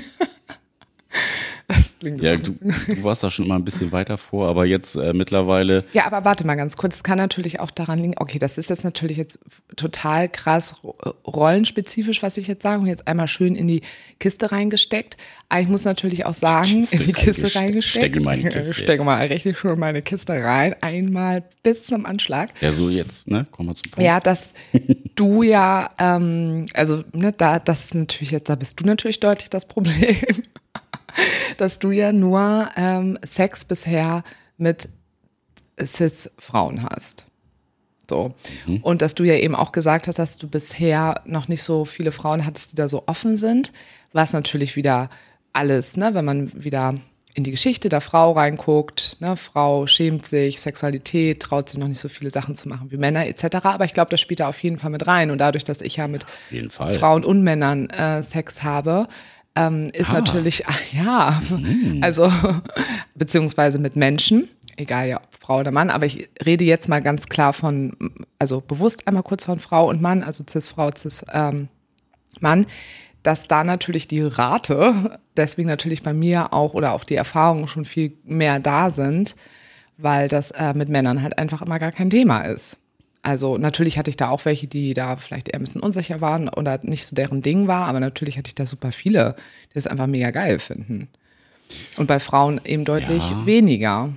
[2.02, 5.12] Klingt Ja, du, du warst da schon immer ein bisschen weiter vor, aber jetzt äh,
[5.12, 6.96] mittlerweile, Ja, aber warte mal ganz kurz.
[6.96, 9.38] Es kann natürlich auch daran liegen, okay, das ist jetzt natürlich jetzt
[9.76, 13.82] total krass ro- rollen-spezifisch, was ich jetzt sage, und jetzt einmal schön in die
[14.18, 15.16] Kiste reingesteckt.
[15.48, 18.04] Aber ich muss natürlich auch sagen, Kiste in die Kiste reingesteckt.
[18.04, 18.70] Stecke meine Kiste.
[18.72, 22.50] Ich Stecke mal richtig schön meine Kiste rein, einmal bis zum Anschlag.
[22.60, 24.04] ja, so jetzt, ne, komm mal zum Punkt.
[24.04, 24.54] Ja, dass
[25.14, 29.50] du ja, ähm, also ne, da, das ist natürlich jetzt, da bist du natürlich deutlich
[29.50, 30.16] das Problem,
[31.56, 34.22] dass du ja nur ähm, Sex bisher
[34.56, 34.88] mit
[35.82, 37.24] Cis-Frauen hast.
[38.08, 38.34] So.
[38.82, 42.12] Und dass du ja eben auch gesagt hast, dass du bisher noch nicht so viele
[42.12, 43.72] Frauen hattest, die da so offen sind,
[44.12, 45.08] was natürlich wieder
[45.52, 46.94] alles, ne, wenn man wieder
[47.34, 52.00] in die Geschichte der Frau reinguckt, ne, Frau schämt sich, Sexualität, traut sich noch nicht
[52.00, 53.56] so viele Sachen zu machen wie Männer etc.
[53.62, 55.30] Aber ich glaube, das spielt da auf jeden Fall mit rein.
[55.30, 56.26] Und dadurch, dass ich ja mit.
[56.98, 59.08] Frauen und Männern äh, Sex habe,
[59.54, 60.14] ähm, ist Ah.
[60.14, 61.42] natürlich, ah, ja,
[62.00, 62.32] also,
[63.14, 67.26] beziehungsweise mit Menschen, egal ja, ob Frau oder Mann, aber ich rede jetzt mal ganz
[67.26, 67.92] klar von,
[68.38, 71.68] also bewusst einmal kurz von Frau und Mann, also Cis-Frau, Cis-Mann,
[73.22, 77.84] dass da natürlich die Rate, deswegen natürlich bei mir auch oder auch die Erfahrungen schon
[77.84, 79.36] viel mehr da sind,
[79.96, 82.78] weil das äh, mit Männern halt einfach immer gar kein Thema ist.
[83.22, 86.48] Also natürlich hatte ich da auch welche, die da vielleicht eher ein bisschen unsicher waren
[86.48, 89.36] oder nicht so deren Ding war, aber natürlich hatte ich da super viele,
[89.72, 91.08] die es einfach mega geil finden.
[91.96, 93.46] Und bei Frauen eben deutlich Ja.
[93.46, 94.12] weniger.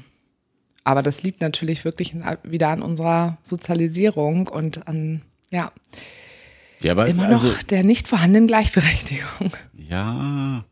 [0.84, 5.72] Aber das liegt natürlich wirklich wieder an unserer Sozialisierung und an, ja,
[6.82, 9.52] Ja, aber immer noch also, der nicht vorhandenen Gleichberechtigung.
[9.90, 10.66] ja,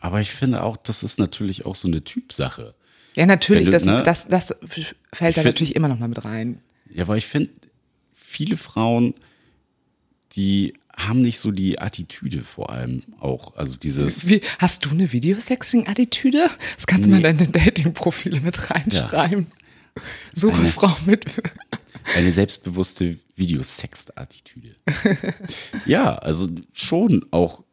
[0.00, 2.74] aber ich finde auch, das ist natürlich auch so eine Typsache.
[3.14, 4.02] Ja, natürlich, du, das, ne?
[4.04, 4.54] das, das
[5.12, 6.60] fällt da find- natürlich immer noch mal mit rein.
[6.92, 7.50] Ja, aber ich finde,
[8.32, 9.14] viele Frauen,
[10.32, 13.56] die haben nicht so die Attitüde vor allem auch.
[13.56, 16.50] Also dieses, Wie, hast du eine Videosexting-Attitüde?
[16.76, 19.46] Das kannst du mal in deine Dating-Profile mit reinschreiben.
[20.34, 21.26] Suche Frau mit.
[22.14, 24.76] eine selbstbewusste Videosext-Attitüde.
[25.86, 27.64] ja, also schon auch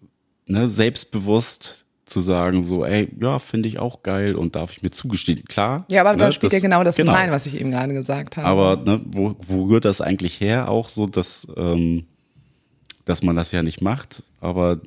[0.45, 4.91] ne, selbstbewusst zu sagen, so, ey, ja, finde ich auch geil und darf ich mir
[4.91, 5.43] zugestehen.
[5.45, 5.85] Klar.
[5.89, 7.93] Ja, aber ne, da spielt ja das- genau das mit rein, was ich eben gerade
[7.93, 8.47] gesagt habe.
[8.47, 10.69] Aber ne, wo, wo rührt das eigentlich her?
[10.69, 12.05] Auch so, dass, ähm,
[13.05, 14.23] dass man das ja nicht macht.
[14.41, 14.79] Aber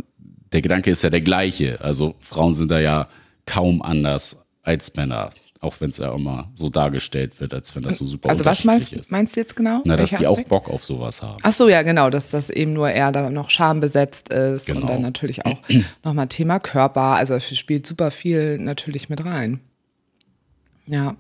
[0.53, 1.81] der Gedanke ist ja der gleiche.
[1.81, 3.09] Also Frauen sind da ja
[3.47, 5.31] kaum anders als Männer.
[5.63, 8.65] Auch wenn es ja immer so dargestellt wird, als wenn das so super also was
[8.65, 9.13] meinst, ist.
[9.13, 9.81] meinst du jetzt genau?
[9.85, 10.49] Na, dass Welcher die auch?
[10.49, 11.39] Bock auf sowas haben.
[11.43, 14.81] Ach so, ja, genau, dass das eben nur eher da noch schambesetzt ist Genau.
[14.81, 15.57] und dann natürlich auch
[16.05, 17.01] nochmal Thema Körper.
[17.15, 19.61] Also spielt super viel natürlich mit rein.
[20.87, 21.15] Ja.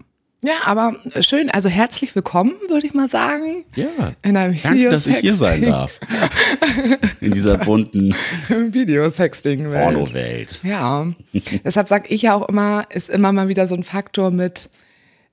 [0.44, 3.64] Ja, aber schön, also herzlich willkommen, würde ich mal sagen.
[3.76, 3.86] Ja.
[4.24, 6.00] In einem Danke, dass ich hier sein darf.
[7.20, 8.12] In dieser bunten
[8.48, 9.84] Videosexting-Welt.
[9.94, 10.60] Porno-Welt.
[10.64, 11.06] Ja,
[11.64, 14.68] deshalb sage ich ja auch immer, ist immer mal wieder so ein Faktor mit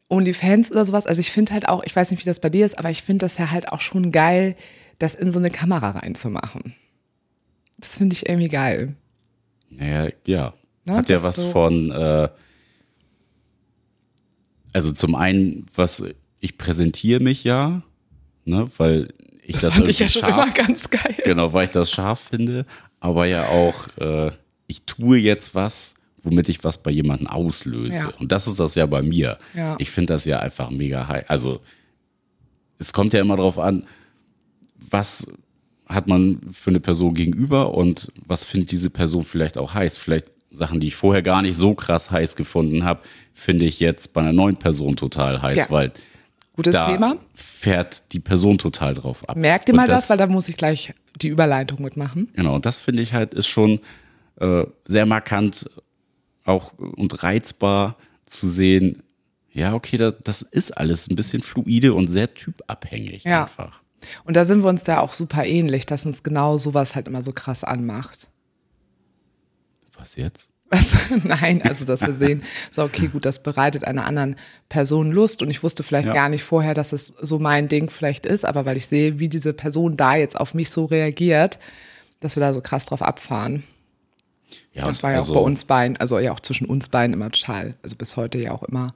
[0.09, 1.07] OnlyFans oder sowas.
[1.07, 3.01] Also ich finde halt auch, ich weiß nicht, wie das bei dir ist, aber ich
[3.01, 4.55] finde das ja halt auch schon geil,
[4.99, 6.75] das in so eine Kamera reinzumachen.
[7.79, 8.95] Das finde ich irgendwie geil.
[9.71, 10.53] Naja, ja.
[10.85, 12.29] Ne, Hat ja was so- von, äh,
[14.73, 16.03] also zum einen, was
[16.39, 17.81] ich präsentiere mich ja,
[18.45, 19.09] ne, weil
[19.43, 21.17] ich das, Das, fand ich ja schon scharf, immer ganz geil.
[21.23, 22.65] genau, weil ich das scharf finde,
[22.99, 24.31] aber ja auch, äh,
[24.67, 27.95] ich tue jetzt was, womit ich was bei jemandem auslöse.
[27.95, 28.07] Ja.
[28.19, 29.37] Und das ist das ja bei mir.
[29.55, 29.75] Ja.
[29.79, 31.29] Ich finde das ja einfach mega high.
[31.29, 31.61] Also
[32.77, 33.85] es kommt ja immer drauf an,
[34.89, 35.27] was
[35.87, 39.97] hat man für eine Person gegenüber und was findet diese Person vielleicht auch heiß.
[39.97, 43.01] Vielleicht Sachen, die ich vorher gar nicht so krass heiß gefunden habe,
[43.33, 45.65] finde ich jetzt bei einer neuen Person total heiß, Ja.
[45.69, 45.91] weil
[46.53, 47.15] Gutes da Thema.
[47.35, 49.37] fährt die Person total drauf ab.
[49.37, 52.29] Merk dir Und mal das, weil da muss ich gleich die Überleitung mitmachen.
[52.33, 53.79] Genau, und das finde ich halt ist schon
[54.39, 55.69] äh, sehr markant
[56.45, 59.03] auch und reizbar zu sehen.
[59.51, 63.43] Ja, okay, da, das ist alles ein bisschen fluide und sehr typabhängig Ja.
[63.43, 63.81] einfach.
[64.23, 67.21] Und da sind wir uns da auch super ähnlich, dass uns genau sowas halt immer
[67.23, 68.29] so krass anmacht.
[69.99, 70.51] Was jetzt?
[70.69, 70.93] Was?
[71.23, 74.35] Nein, also dass wir sehen, so okay, gut, das bereitet einer anderen
[74.69, 76.13] Person Lust und ich wusste vielleicht Ja.
[76.13, 79.29] gar nicht vorher, dass es so mein Ding vielleicht ist, aber weil ich sehe, wie
[79.29, 81.59] diese Person da jetzt auf mich so reagiert,
[82.19, 83.63] dass wir da so krass drauf abfahren.
[84.73, 87.13] Ja, Das war ja also, auch bei uns beiden, also ja auch zwischen uns beiden
[87.13, 88.87] immer total, also bis heute ja auch immer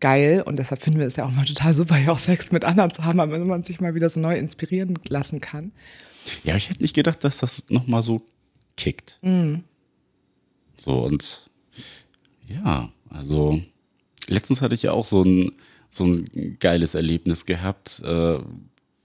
[0.00, 2.64] geil und deshalb finden wir es ja auch mal total super, ja auch Sex mit
[2.64, 5.72] anderen zu haben, wenn man sich mal wieder so neu inspirieren lassen kann.
[6.42, 8.22] Ja, ich hätte nicht gedacht, dass das nochmal so
[8.76, 9.18] kickt.
[9.22, 9.62] Mhm.
[10.76, 11.48] So und
[12.48, 13.60] ja, also
[14.28, 15.52] letztens hatte ich ja auch so ein,
[15.90, 18.38] so ein geiles Erlebnis gehabt, äh,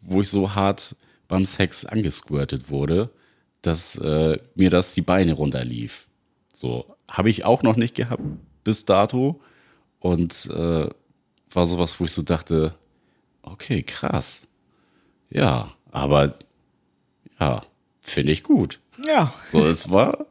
[0.02, 0.96] wo ich so hart
[1.28, 3.10] beim Sex angesquirtet wurde,
[3.62, 6.08] dass äh, mir das die Beine runterlief.
[6.54, 8.24] So, habe ich auch noch nicht gehabt
[8.64, 9.42] bis dato
[10.00, 10.90] und äh,
[11.50, 12.76] war sowas, wo ich so dachte,
[13.42, 14.48] okay, krass.
[15.30, 16.36] Ja, aber
[17.40, 17.62] ja,
[18.02, 18.80] finde ich gut.
[19.06, 19.34] Ja.
[19.44, 20.26] So, es war,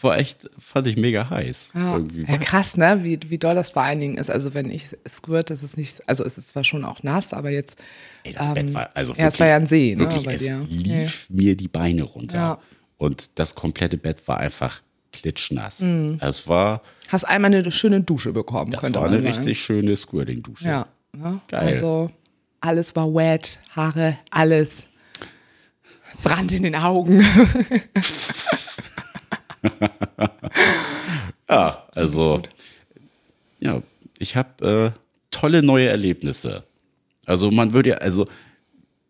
[0.00, 1.72] war echt, fand ich mega heiß.
[1.74, 3.00] Ja, ja krass, ne?
[3.02, 4.30] Wie, wie doll das bei einigen ist.
[4.30, 7.50] Also wenn ich squirt, das ist nicht, also es ist zwar schon auch nass, aber
[7.50, 7.76] jetzt.
[8.24, 10.34] Ey, das ähm, Bett war, also ja, es war ja ein See, ne, Wirklich, bei
[10.34, 10.66] es dir.
[10.68, 12.36] lief mir die Beine runter.
[12.36, 12.58] Ja.
[12.96, 15.80] Und das komplette Bett war einfach klitschnass.
[15.80, 16.18] Mhm.
[16.20, 19.26] Es war, Hast einmal eine schöne Dusche bekommen, das war eine sagen.
[19.26, 20.66] richtig schöne Squirting-Dusche.
[20.68, 20.86] Ja.
[21.16, 21.40] ja.
[21.48, 21.68] Geil.
[21.68, 22.10] Also
[22.60, 24.87] alles war wet, Haare, alles.
[26.22, 27.24] Brand in den Augen.
[31.48, 32.42] Ja, also,
[33.58, 33.82] ja,
[34.18, 35.00] ich habe äh,
[35.30, 36.64] tolle neue Erlebnisse.
[37.24, 38.26] Also man würde ja, also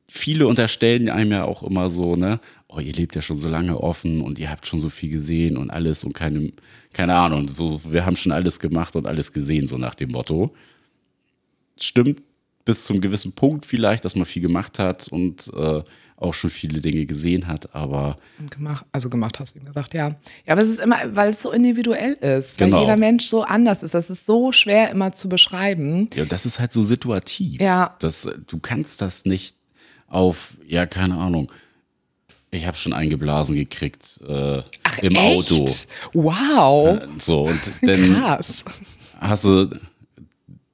[0.08, 3.80] viele unterstellen einem ja auch immer so, ne, oh, ihr lebt ja schon so lange
[3.80, 6.52] offen und ihr habt schon so viel gesehen und alles und keine,
[6.92, 10.54] keine Ahnung, so, wir haben schon alles gemacht und alles gesehen, so nach dem Motto.
[11.80, 12.22] Stimmt
[12.64, 15.82] bis zum gewissen Punkt vielleicht, dass man viel gemacht hat und äh,
[16.20, 19.94] auch schon viele Dinge gesehen hat, aber Und gemacht, also gemacht hast du ihm gesagt,
[19.94, 20.08] ja.
[20.46, 22.76] Ja, aber es ist immer, weil es so individuell ist, Genau.
[22.76, 23.94] weil jeder Mensch so anders ist.
[23.94, 26.10] Das ist so schwer immer zu beschreiben.
[26.14, 27.60] Ja, das ist halt so situativ.
[27.60, 27.94] Ja.
[28.00, 29.54] Das, du kannst das nicht
[30.08, 31.52] auf, ja, keine Ahnung.
[32.50, 35.52] Ich habe schon eingeblasen gekriegt äh, Ach, im echt?
[35.52, 35.68] Auto.
[36.14, 37.00] Wow.
[37.18, 38.64] So, und dann Krass.
[39.20, 39.70] hast du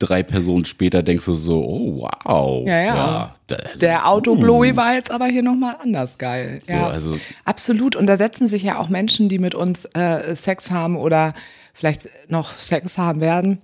[0.07, 2.67] drei Personen später denkst du so, oh wow.
[2.67, 3.35] Ja, ja.
[3.47, 6.61] da- Der Autoblowy war jetzt aber hier nochmal anders geil.
[6.67, 7.97] ja, also- absolut.
[7.97, 11.35] Und da setzen sich ja auch Menschen, die mit uns äh, Sex haben oder
[11.73, 13.59] vielleicht noch Sex haben werden,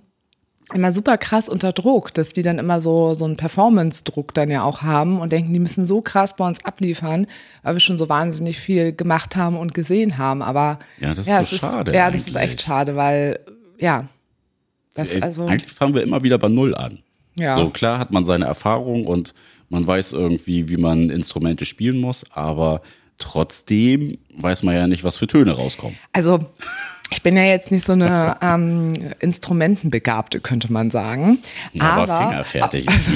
[0.73, 4.63] immer super krass unter Druck, dass die dann immer so, so einen Performance-Druck dann ja
[4.63, 7.27] auch haben und denken, die müssen so krass bei uns abliefern,
[7.63, 10.41] weil wir schon so wahnsinnig viel gemacht haben und gesehen haben.
[10.41, 13.39] Aber Ja, das ist so schade Ja, das ist echt schade, weil,
[13.79, 14.03] ja,
[14.93, 15.45] das also.
[15.45, 16.99] Eigentlich fangen wir immer wieder bei Null an.
[17.37, 17.55] Ja.
[17.55, 19.33] So klar hat man seine Erfahrung und
[19.69, 22.81] man weiß irgendwie, wie man Instrumente spielen muss, aber
[23.17, 25.97] trotzdem weiß man ja nicht, was für Töne rauskommen.
[26.11, 26.39] Also
[27.09, 31.39] ich bin ja jetzt nicht so eine ähm, Instrumentenbegabte, könnte man sagen.
[31.79, 32.85] Aber, aber fingerfertig.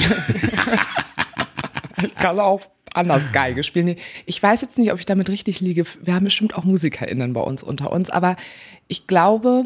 [2.02, 2.62] ich kann auch
[2.94, 3.96] anders Geige spielen.
[4.24, 5.84] Ich weiß jetzt nicht, ob ich damit richtig liege.
[6.02, 8.36] Wir haben bestimmt auch MusikerInnen bei uns unter uns, aber
[8.88, 9.64] ich glaube,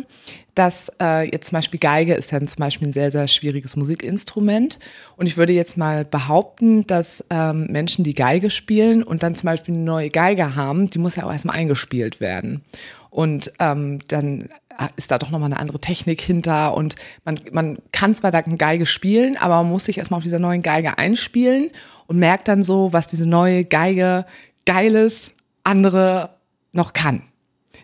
[0.61, 4.79] dass äh, jetzt zum Beispiel Geige ist ja zum Beispiel ein sehr, sehr schwieriges Musikinstrument.
[5.17, 9.47] Und ich würde jetzt mal behaupten, dass ähm, Menschen, die Geige spielen und dann zum
[9.47, 12.63] Beispiel eine neue Geige haben, die muss ja auch erstmal eingespielt werden.
[13.09, 14.51] Und ähm, dann
[14.97, 16.95] ist da doch nochmal eine andere Technik hinter und
[17.25, 20.41] man, man kann zwar da eine Geige spielen, aber man muss sich erstmal auf dieser
[20.41, 21.71] neuen Geige einspielen
[22.07, 24.27] und merkt dann so, was diese neue Geige
[24.67, 25.31] geiles
[25.65, 26.35] andere
[26.73, 27.23] noch kann.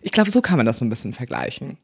[0.02, 1.78] Ich glaube, so kann man das so ein bisschen vergleichen.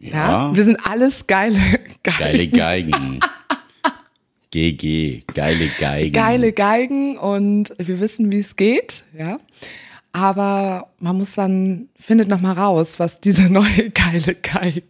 [0.00, 1.56] Ja, wir sind alles geile,
[2.02, 3.20] Geile Geigen.
[4.50, 6.12] GG, geile Geigen.
[6.12, 9.38] geile Geigen und wir wissen, wie es geht, ja.
[10.12, 14.82] Aber man muss dann, findet noch mal raus, was diese neue geile Geige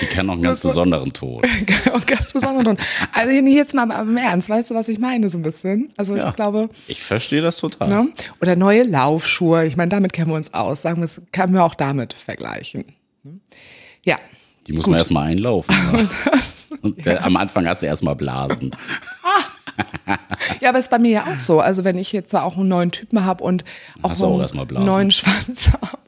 [0.00, 1.42] Die kann auch einen ganz besonderen Ton.
[2.06, 2.78] ganz besonders.
[3.12, 5.92] Also hier- jetzt mal im Ernst, weißt du, was ich meine so ein bisschen?
[5.96, 6.30] Also Ja.
[6.30, 7.88] ich glaube, Ich verstehe das total.
[7.90, 8.08] ne?
[8.40, 11.76] oder neue Laufschuhe, ich meine, damit kennen wir uns aus, sagen wir, können wir auch
[11.76, 12.86] damit vergleichen.
[13.26, 13.40] Ne?
[14.04, 14.18] Ja,
[14.66, 15.74] Die muss man erstmal einlaufen.
[15.92, 16.08] Ne?
[16.82, 18.72] Und der, am Anfang hast du erstmal Blasen.
[20.60, 21.60] Ja, aber ist bei mir ja auch so.
[21.60, 23.64] Also wenn ich jetzt auch einen neuen Typen habe und
[24.02, 25.98] auch, Hast auch einen neuen Schwanz habe.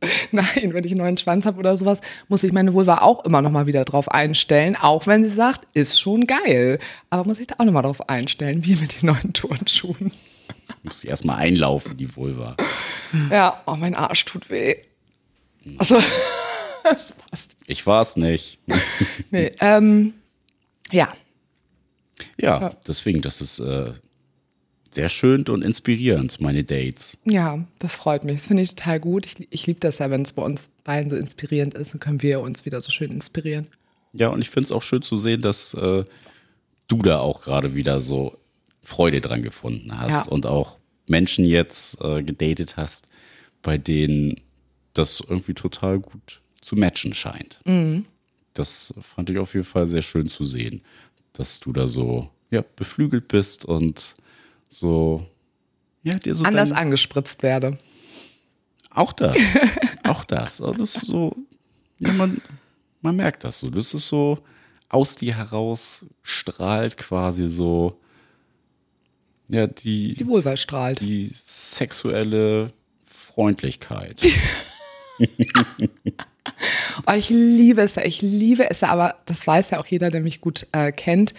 [0.32, 3.40] Nein, wenn ich einen neuen Schwanz habe oder sowas, muss ich meine Vulva auch immer
[3.40, 6.78] noch mal wieder drauf einstellen, auch wenn sie sagt, ist schon geil.
[7.10, 10.12] Aber muss ich da auch noch mal drauf einstellen, wie mit den neuen Turnschuhen.
[10.82, 12.56] Muss die erstmal einlaufen, die Vulva.
[13.30, 14.76] Ja, oh, mein Arsch tut weh.
[15.78, 15.98] Also,
[16.84, 17.56] das passt.
[17.66, 18.58] Ich war's nicht.
[19.30, 20.14] Nee, ähm,
[20.92, 21.12] ja,
[22.40, 23.92] Ja, deswegen, das ist äh,
[24.92, 27.18] sehr schön und inspirierend, meine Dates.
[27.24, 28.36] ja, das freut mich.
[28.36, 29.26] Das finde ich total gut.
[29.26, 32.22] Ich, ich liebe das ja, wenn es bei uns beiden so inspirierend ist, dann können
[32.22, 33.66] wir uns wieder so schön inspirieren.
[34.12, 36.04] Ja, und ich finde es auch schön zu sehen, dass äh,
[36.86, 38.38] du da auch gerade wieder so
[38.84, 40.32] Freude dran gefunden hast Ja.
[40.32, 43.08] und auch Menschen jetzt äh, gedatet hast,
[43.62, 44.40] bei denen
[44.92, 47.60] das irgendwie total gut zu matchen scheint.
[47.66, 48.06] Mhm.
[48.54, 50.80] Das fand ich auf jeden Fall sehr schön zu sehen,
[51.34, 54.16] dass du da so ja, beflügelt bist und
[54.70, 55.26] so
[56.02, 57.78] ja, dir so Anders angespritzt werde.
[58.90, 59.36] auch das.
[60.04, 60.60] auch das.
[60.62, 61.36] Also Das ist so,
[61.98, 62.40] ja, man,
[63.02, 63.68] man merkt das so.
[63.70, 64.38] Das ist so
[64.88, 68.00] aus dir heraus strahlt quasi so,
[69.48, 71.00] ja, die, Die Vulva strahlt.
[71.00, 72.72] die sexuelle
[73.04, 74.26] Freundlichkeit.
[77.06, 80.40] Oh, ich liebe es, ich liebe es, aber das weiß ja auch jeder, der mich
[80.40, 81.34] gut äh, kennt,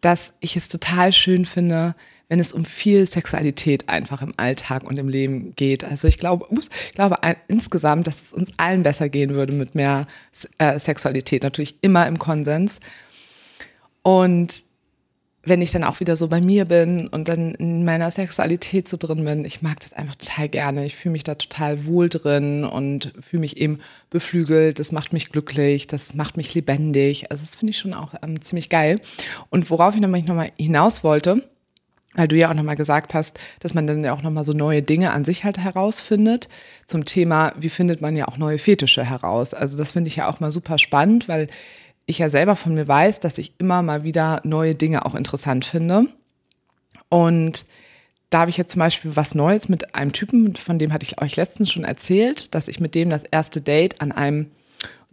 [0.00, 1.94] dass ich es total schön finde,
[2.28, 5.82] wenn es um viel Sexualität einfach im Alltag und im Leben geht.
[5.82, 9.54] Also ich glaube, ups, ich glaube ein, insgesamt, dass es uns allen besser gehen würde
[9.54, 10.06] mit mehr
[10.58, 12.80] äh, Sexualität, natürlich immer im Konsens.
[14.02, 14.62] Und
[15.48, 18.96] wenn ich dann auch wieder so bei mir bin und dann in meiner Sexualität so
[18.96, 20.84] drin bin, ich mag das einfach total gerne.
[20.84, 23.80] Ich fühle mich da total wohl drin und fühle mich eben
[24.10, 24.78] beflügelt.
[24.78, 27.30] Das macht mich glücklich, das macht mich lebendig.
[27.30, 29.00] Also das finde ich schon auch ähm, ziemlich geil.
[29.50, 31.42] Und worauf ich nochmal noch mal hinaus wollte,
[32.14, 34.82] weil du ja auch nochmal gesagt hast, dass man dann ja auch nochmal so neue
[34.82, 36.48] Dinge an sich halt herausfindet.
[36.86, 39.54] Zum Thema, wie findet man ja auch neue Fetische heraus.
[39.54, 41.48] Also das finde ich ja auch mal super spannend, weil
[42.08, 45.66] ich ja selber von mir weiß, dass ich immer mal wieder neue Dinge auch interessant
[45.66, 46.06] finde.
[47.10, 47.66] Und
[48.30, 51.20] da habe ich jetzt zum Beispiel was Neues mit einem Typen, von dem hatte ich
[51.20, 54.50] euch letztens schon erzählt, dass ich mit dem das erste Date an einem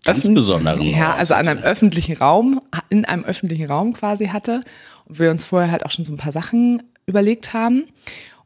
[0.05, 4.61] Ganz besonderen Ja, also an einem öffentlichen Raum, in einem öffentlichen Raum quasi hatte.
[5.05, 7.87] Und wir uns vorher halt auch schon so ein paar Sachen überlegt haben.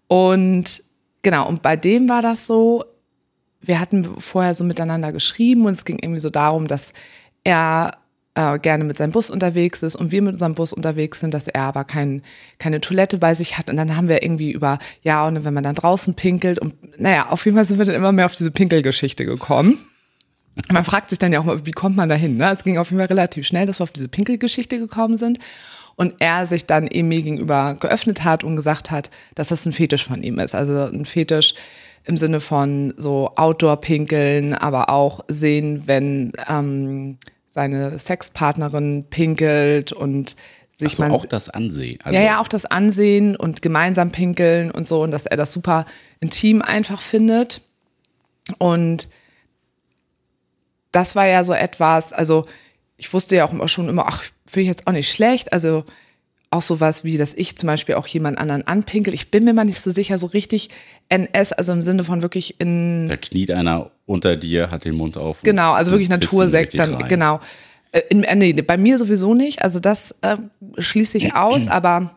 [0.08, 0.82] Und
[1.22, 2.86] genau, und bei dem war das so,
[3.62, 6.94] wir hatten vorher so miteinander geschrieben und es ging irgendwie so darum, dass
[7.44, 7.98] er
[8.36, 11.48] äh, gerne mit seinem Bus unterwegs ist und wir mit unserem Bus unterwegs sind, dass
[11.48, 12.22] er aber kein,
[12.58, 13.70] keine Toilette bei sich hat.
[13.70, 17.28] Und dann haben wir irgendwie über, ja, und wenn man dann draußen pinkelt und naja,
[17.30, 19.80] auf jeden Fall sind wir dann immer mehr auf diese Pinkelgeschichte gekommen.
[20.72, 22.38] Man fragt sich dann ja auch mal, wie kommt man da hin?
[22.38, 22.52] Ne?
[22.52, 25.39] Es ging auf jeden Fall relativ schnell, dass wir auf diese Pinkelgeschichte gekommen sind.
[25.96, 29.74] Und er sich dann eben mir gegenüber geöffnet hat und gesagt hat, dass das ein
[29.74, 30.56] Fetisch von ihm ist.
[30.56, 31.56] Also ein Fetisch
[32.06, 37.18] im Sinne von so Outdoor-Pinkeln, aber auch sehen, wenn ähm,
[37.50, 40.36] seine Sexpartnerin pinkelt und
[40.76, 42.00] sich Ach so, man auch das Ansehen.
[42.04, 45.52] Also, ja, ja, auch das Ansehen und gemeinsam pinkeln und so und dass er das
[45.52, 45.86] super
[46.20, 47.62] intim einfach findet.
[48.58, 49.10] Und
[50.92, 52.46] das war ja so etwas, also
[52.98, 55.54] ich wusste ja auch immer schon immer, ach, finde ich jetzt auch nicht schlecht.
[55.54, 55.86] Also
[56.52, 59.14] auch sowas wie, dass ich zum Beispiel auch jemand anderen anpinkel.
[59.14, 60.70] Ich bin mir mal nicht so sicher, so richtig
[61.10, 63.08] NS, also im Sinne von wirklich in.
[63.08, 65.44] Da kniet einer unter dir, hat den Mund auf.
[65.44, 67.08] Genau, also wirklich Natursekt dann, rein.
[67.08, 67.40] genau.
[67.92, 70.38] Äh, In, äh, nee, bei mir sowieso nicht, also das äh,
[70.78, 72.16] schließe ich aus, aber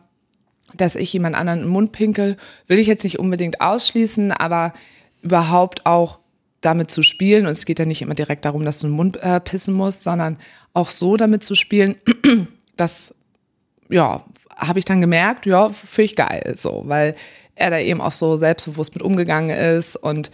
[0.75, 4.73] dass ich jemand anderen im Mund pinkel, will ich jetzt nicht unbedingt ausschließen, aber
[5.21, 6.17] überhaupt auch
[6.61, 9.17] damit zu spielen, und es geht ja nicht immer direkt darum, dass du im Mund
[9.21, 10.37] äh, pissen musst, sondern
[10.73, 11.97] auch so damit zu spielen,
[12.77, 13.13] das,
[13.89, 14.23] ja,
[14.55, 17.15] habe ich dann gemerkt, ja, finde ich geil, so, weil
[17.55, 20.31] er da eben auch so selbstbewusst mit umgegangen ist und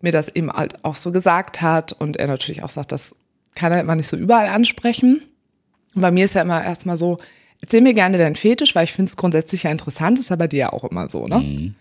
[0.00, 3.14] mir das eben halt auch so gesagt hat und er natürlich auch sagt, das
[3.54, 5.22] kann er immer nicht so überall ansprechen.
[5.94, 7.18] Und bei mir ist ja immer erstmal so,
[7.60, 10.48] erzähl mir gerne deinen Fetisch, weil ich finde es grundsätzlich ja interessant, ist ja bei
[10.48, 11.74] dir ja auch immer so, ne?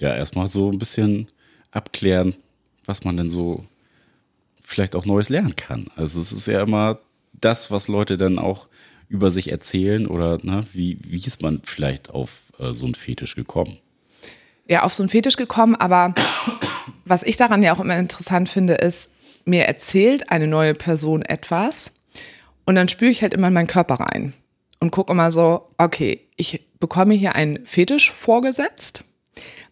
[0.00, 1.28] Ja, erstmal so ein bisschen
[1.70, 2.34] abklären,
[2.86, 3.64] was man denn so
[4.62, 5.86] vielleicht auch Neues lernen kann.
[5.94, 6.98] Also es ist ja immer
[7.32, 8.66] das, was Leute dann auch
[9.14, 13.34] über sich erzählen oder ne, wie, wie ist man vielleicht auf äh, so einen Fetisch
[13.34, 13.78] gekommen?
[14.68, 16.14] ja, auf so einen Fetisch gekommen, aber
[17.04, 19.10] was ich daran ja auch immer interessant finde, ist,
[19.44, 21.92] mir erzählt eine neue Person etwas
[22.64, 24.32] und dann spüre ich halt immer in meinen Körper rein
[24.80, 29.04] und gucke immer so, okay, ich bekomme hier einen Fetisch vorgesetzt.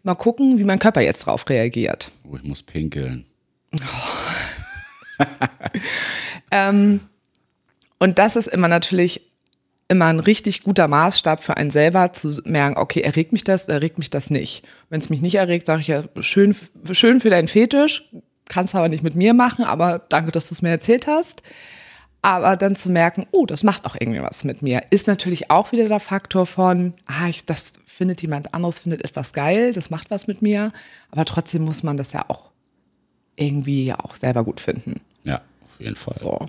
[0.03, 2.11] Mal gucken, wie mein Körper jetzt drauf reagiert.
[2.29, 3.25] Oh, ich muss pinkeln.
[7.99, 9.32] Und das ist immer natürlich
[9.89, 13.99] immer ein richtig guter Maßstab für einen selber zu merken, okay, erregt mich das, erregt
[13.99, 14.65] mich das nicht.
[14.89, 16.55] Wenn es mich nicht erregt, sage ich ja, schön,
[16.91, 18.09] schön für deinen Fetisch,
[18.49, 21.43] kannst aber nicht mit mir machen, aber danke, dass du es mir erzählt hast.
[22.25, 25.73] Aber dann zu merken, oh, das macht auch irgendwie was mit mir, ist natürlich auch
[25.73, 30.11] wieder der Faktor von, ah, ich, das findet jemand anderes, findet etwas geil, das macht
[30.11, 30.73] was mit mir.
[31.11, 32.51] Aber trotzdem muss man das ja auch
[33.37, 35.01] irgendwie ja auch selber gut finden.
[35.25, 36.17] Ja, auf jeden Fall.
[36.17, 36.47] So.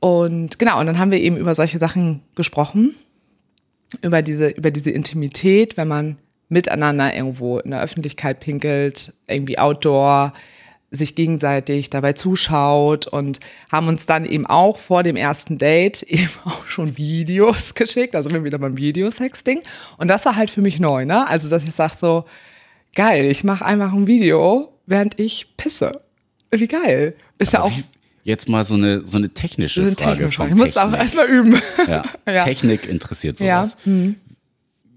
[0.00, 2.96] Und genau, und dann haben wir eben über solche Sachen gesprochen,
[4.02, 6.16] über diese, über diese Intimität, wenn man
[6.48, 10.32] miteinander irgendwo in der Öffentlichkeit pinkelt, irgendwie outdoor,
[10.90, 13.38] sich gegenseitig dabei zuschaut und
[13.70, 18.30] haben uns dann eben auch vor dem ersten Date eben auch schon Videos geschickt, also
[18.30, 19.62] wir wieder beim Videosexting.
[19.98, 21.28] Und das war halt für mich neu, ne?
[21.28, 22.24] Also, dass ich sag so,
[22.94, 25.92] geil, ich mache einfach ein Video, während ich pisse.
[26.50, 27.14] Wie geil.
[27.38, 27.84] Ist ja auch Wie,
[28.24, 30.22] jetzt mal so eine, so eine technische eine Frage.
[30.24, 30.50] von Frage.
[30.52, 31.00] Ich muss auch Technik.
[31.00, 31.62] erstmal üben.
[31.86, 32.02] Ja.
[32.32, 32.44] Ja.
[32.44, 33.64] Technik interessiert Ja.
[33.64, 33.76] sowas.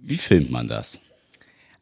[0.06, 1.00] Wie filmt man das?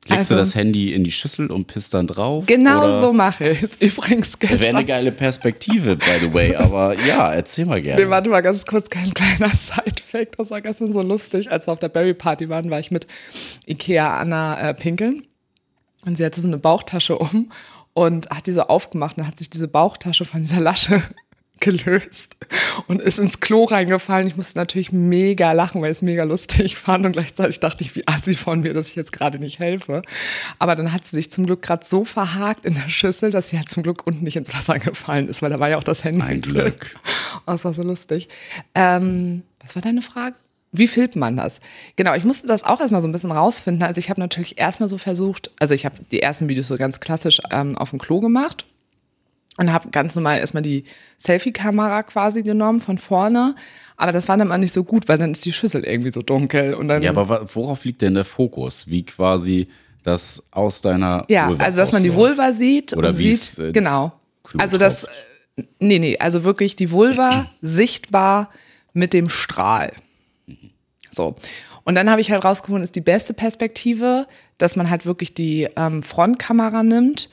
[0.07, 2.45] Legst Also- du das Handy in die Schüssel und pisst dann drauf?
[2.47, 2.97] Genau oder?
[2.97, 3.75] so mache ich es.
[3.79, 4.85] Übrigens Wäre eine gestern.
[4.87, 6.55] geile Perspektive, by the way.
[6.55, 8.03] Aber ja, erzähl mal gerne.
[8.03, 10.39] Nee, warte mal ganz kurz, kein kleiner Side-Fact.
[10.39, 11.51] Das war gestern so lustig.
[11.51, 13.05] Als wir auf der Berry-Party waren, war ich mit
[13.67, 15.23] Ikea Anna äh, pinkeln.
[16.03, 17.51] Und sie hatte so eine Bauchtasche um
[17.93, 21.03] und hat die so aufgemacht und hat sich diese Bauchtasche von dieser Lasche
[21.61, 22.35] gelöst
[22.87, 24.27] und ist ins Klo reingefallen.
[24.27, 27.95] Ich musste natürlich mega lachen, weil ich es mega lustig fand und gleichzeitig dachte ich,
[27.95, 30.01] wie assi von mir, dass ich jetzt gerade nicht helfe.
[30.59, 33.57] Aber dann hat sie sich zum Glück gerade so verhakt in der Schüssel, dass sie
[33.57, 36.03] halt zum Glück unten nicht ins Wasser gefallen ist, weil da war ja auch das
[36.03, 36.53] Handy Ein drin.
[36.53, 36.99] Glück.
[37.45, 38.27] Oh, das war so lustig.
[38.75, 40.35] Ähm, was war deine Frage?
[40.73, 41.59] Wie filmt man das?
[41.97, 43.83] Genau, ich musste das auch erstmal so ein bisschen rausfinden.
[43.83, 47.01] Also ich habe natürlich erstmal so versucht, also ich habe die ersten Videos so ganz
[47.01, 48.65] klassisch ähm, auf dem Klo gemacht
[49.57, 50.85] und habe ganz normal erstmal die
[51.19, 53.55] Selfie-Kamera quasi genommen von vorne.
[53.97, 56.21] Aber das war dann mal nicht so gut, weil dann ist die Schüssel irgendwie so
[56.21, 56.73] dunkel.
[56.73, 58.87] Und dann, Ja, aber worauf liegt denn der Fokus?
[58.87, 59.67] Wie quasi
[60.03, 62.15] das aus deiner Ja, Vulva also dass man die?
[62.15, 64.13] Vulva sieht Oder und wie sieht, es, äh, genau.
[64.57, 65.05] Also das,
[65.79, 68.49] nee, nee, also wirklich die Vulva sichtbar
[68.93, 69.91] mit dem Strahl.
[71.11, 71.35] So.
[71.83, 75.67] Und dann habe ich halt rausgefunden, ist die beste Perspektive, dass man halt wirklich die
[75.75, 77.29] ähm, Frontkamera nimmt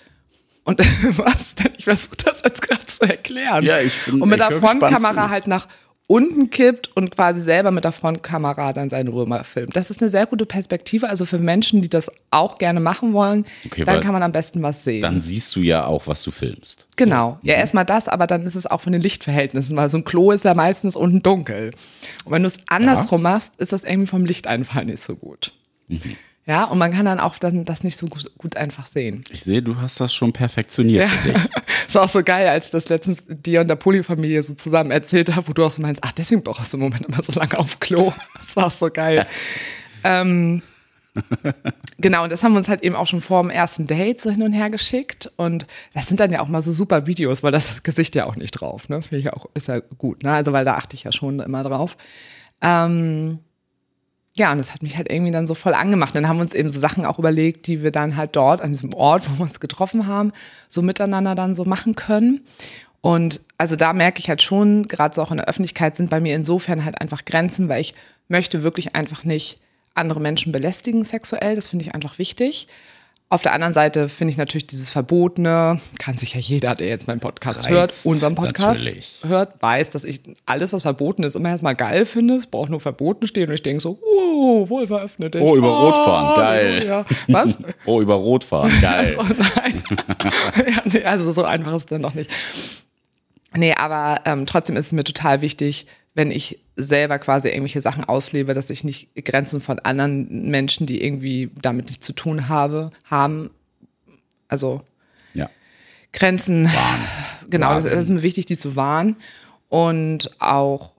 [0.69, 0.79] und
[1.19, 1.73] was denn?
[1.77, 3.65] Ich versuche das jetzt gerade zu erklären.
[3.65, 5.67] Ja, ich bin- Und mit der Frontkamera halt nach
[6.11, 9.77] unten kippt und quasi selber mit der Frontkamera dann seine Römer filmt.
[9.77, 11.07] Das ist eine sehr gute Perspektive.
[11.07, 14.63] Also für Menschen, die das auch gerne machen wollen, Okay, dann kann man am besten
[14.63, 15.03] was sehen.
[15.03, 16.87] Dann siehst du ja auch, was du filmst.
[16.97, 17.39] Genau.
[17.43, 20.31] Ja, erstmal das, aber dann ist es auch von den Lichtverhältnissen, weil so ein Klo
[20.31, 21.73] ist ja meistens unten dunkel.
[22.25, 25.53] Und wenn du es andersrum machst, ist das irgendwie vom Lichteinfall nicht so gut.
[26.49, 29.23] Ja, und man kann dann auch dann das nicht so gut, einfach sehen.
[29.31, 31.43] Ich sehe, du hast das schon perfektioniert für dich.
[31.89, 35.37] ist auch so geil, als ich das letztens dir und der Polyfamilie so zusammen erzählt
[35.37, 37.59] habe, wo du auch so meinst, ach, deswegen brauchst du im Moment immer so lange
[37.59, 38.15] auf Klo.
[38.39, 39.27] Das war auch so geil.
[40.05, 40.63] ähm,
[41.99, 44.31] genau, und das haben wir uns halt eben auch schon vor dem ersten Date so
[44.31, 45.31] hin und her geschickt.
[45.37, 48.37] Und das sind dann ja auch mal so super Videos, weil das Gesicht ja auch
[48.37, 49.03] nicht drauf, ne?
[49.03, 50.33] Finde ich auch, ist ja gut, ne?
[50.33, 51.99] Also, weil da achte ich ja schon immer drauf.
[52.63, 53.41] Ähm,
[54.39, 56.15] ja, und das hat mich halt irgendwie dann so voll angemacht.
[56.15, 58.71] Dann haben wir uns eben so Sachen auch überlegt, die wir dann halt dort an
[58.71, 60.33] diesem Ort, wo wir uns getroffen haben,
[60.69, 62.41] so miteinander dann so machen können.
[63.01, 66.21] Und also da merke ich halt schon, gerade so auch in der Öffentlichkeit sind bei
[66.21, 67.95] mir insofern halt einfach Grenzen, weil ich
[68.29, 69.59] möchte wirklich einfach nicht
[69.95, 71.55] andere Menschen belästigen sexuell.
[71.55, 72.69] Das finde ich einfach wichtig.
[73.31, 77.09] Auf der anderen Seite finde ich natürlich dieses Verbotene, kann sich ja jeder, der jetzt
[77.09, 79.19] meinen Podcast Reizt, hört, unseren Podcast natürlich.
[79.23, 82.37] hört, weiß, dass ich alles, was verboten ist, immer erstmal geil finde.
[82.37, 85.37] Es braucht nur verboten stehen und ich denke so, uh, wohl veröffnet.
[85.41, 86.87] Oh, über Rot fahren, geil.
[86.87, 87.05] Ja.
[87.29, 87.59] Was?
[87.85, 89.15] Oh, über Rot fahren, geil.
[89.19, 89.83] Oh nein.
[90.67, 92.31] ja, nee, also so einfach ist es dann doch nicht.
[93.55, 95.87] Nee, aber ähm, trotzdem ist es mir total wichtig,
[96.19, 101.01] wenn ich selber quasi irgendwelche Sachen auslebe, dass ich nicht Grenzen von anderen Menschen, die
[101.01, 103.51] irgendwie damit nichts zu tun habe, haben.
[104.49, 104.83] Also
[105.33, 105.49] Ja.
[106.13, 106.69] Grenzen,
[107.49, 107.95] genau, das, Wahren.
[107.95, 109.15] das ist mir wichtig, die zu wahren
[109.69, 110.91] und auch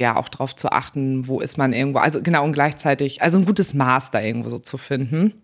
[0.00, 3.44] ja auch darauf zu achten, wo ist man irgendwo, also genau und gleichzeitig, also ein
[3.44, 5.40] gutes Maß da irgendwo so zu finden.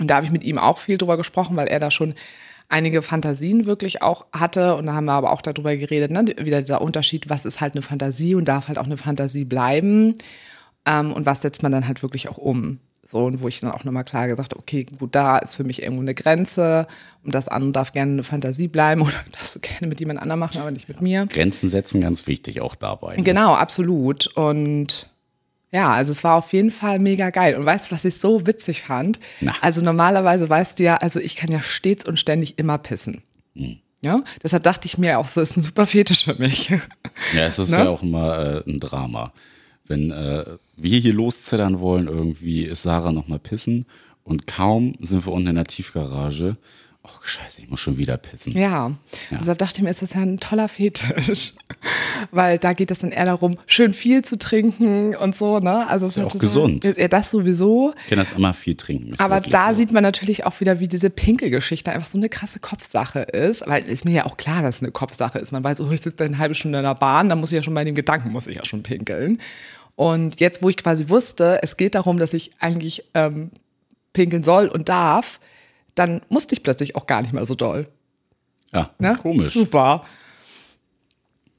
[0.00, 2.16] Und da habe ich mit ihm auch viel drüber gesprochen, weil er da schon
[2.68, 4.74] einige Fantasien wirklich auch hatte.
[4.76, 6.24] Und da haben wir aber auch darüber geredet, ne?
[6.38, 10.14] wieder dieser Unterschied, was ist halt eine Fantasie und darf halt auch eine Fantasie bleiben.
[10.84, 12.80] Ähm, und was setzt man dann halt wirklich auch um.
[13.08, 15.62] So, und wo ich dann auch nochmal klar gesagt habe, okay, gut, da ist für
[15.62, 16.88] mich irgendwo eine Grenze
[17.22, 20.40] und das andere darf gerne eine Fantasie bleiben oder darfst du gerne mit jemand anderem
[20.40, 21.26] machen, aber nicht mit mir.
[21.26, 23.16] Grenzen setzen ganz wichtig auch dabei.
[23.16, 24.26] Genau, absolut.
[24.26, 25.08] Und
[25.72, 27.56] ja, also es war auf jeden Fall mega geil.
[27.56, 29.18] Und weißt du, was ich so witzig fand?
[29.40, 29.54] Na.
[29.60, 33.22] Also normalerweise weißt du ja, also ich kann ja stets und ständig immer pissen.
[33.54, 33.78] Hm.
[34.04, 36.68] Ja, deshalb dachte ich mir auch so, ist ein super Fetisch für mich.
[37.34, 37.78] Ja, es ist Ne?
[37.78, 39.32] ja auch immer äh, ein Drama.
[39.86, 40.44] Wenn äh,
[40.76, 43.86] wir hier loszittern wollen, irgendwie ist Sarah noch mal pissen
[44.22, 46.56] und kaum sind wir unten in der Tiefgarage.
[47.08, 48.52] Oh, scheiße, ich muss schon wieder pissen.
[48.52, 48.90] Ja,
[49.30, 51.52] deshalb dachte ich mir, ist das ja ein toller Fetisch.
[52.32, 55.86] Weil da geht es dann eher darum, schön viel zu trinken und so, ne?
[55.88, 56.84] Also es ja auch total- gesund.
[56.84, 57.94] Ja, das sowieso.
[58.04, 59.10] Ich kann das immer viel trinken.
[59.12, 59.74] ist Aber da so.
[59.74, 63.66] sieht man natürlich auch wieder, wie diese Pinkelgeschichte einfach so eine krasse Kopfsache ist.
[63.68, 65.52] Weil ist mir ja auch klar, dass es eine Kopfsache ist.
[65.52, 67.62] Man weiß, oh, ich sitze eine halbe Stunde in der Bahn, da muss ich ja
[67.62, 69.38] schon bei dem Gedanken, muss ich ja schon pinkeln.
[69.94, 73.50] Und jetzt, wo ich quasi wusste, es geht darum, dass ich eigentlich ähm,
[74.12, 75.38] pinkeln soll und darf,
[75.96, 77.88] dann musste ich plötzlich auch gar nicht mehr so doll.
[78.72, 79.18] ja, Ne?
[79.20, 79.52] komisch.
[79.54, 80.04] Super.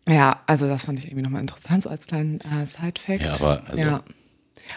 [0.07, 3.23] Ja, also das fand ich irgendwie nochmal interessant, so als kleinen äh, Side-Fact.
[3.23, 4.03] Ja, aber also- Ja.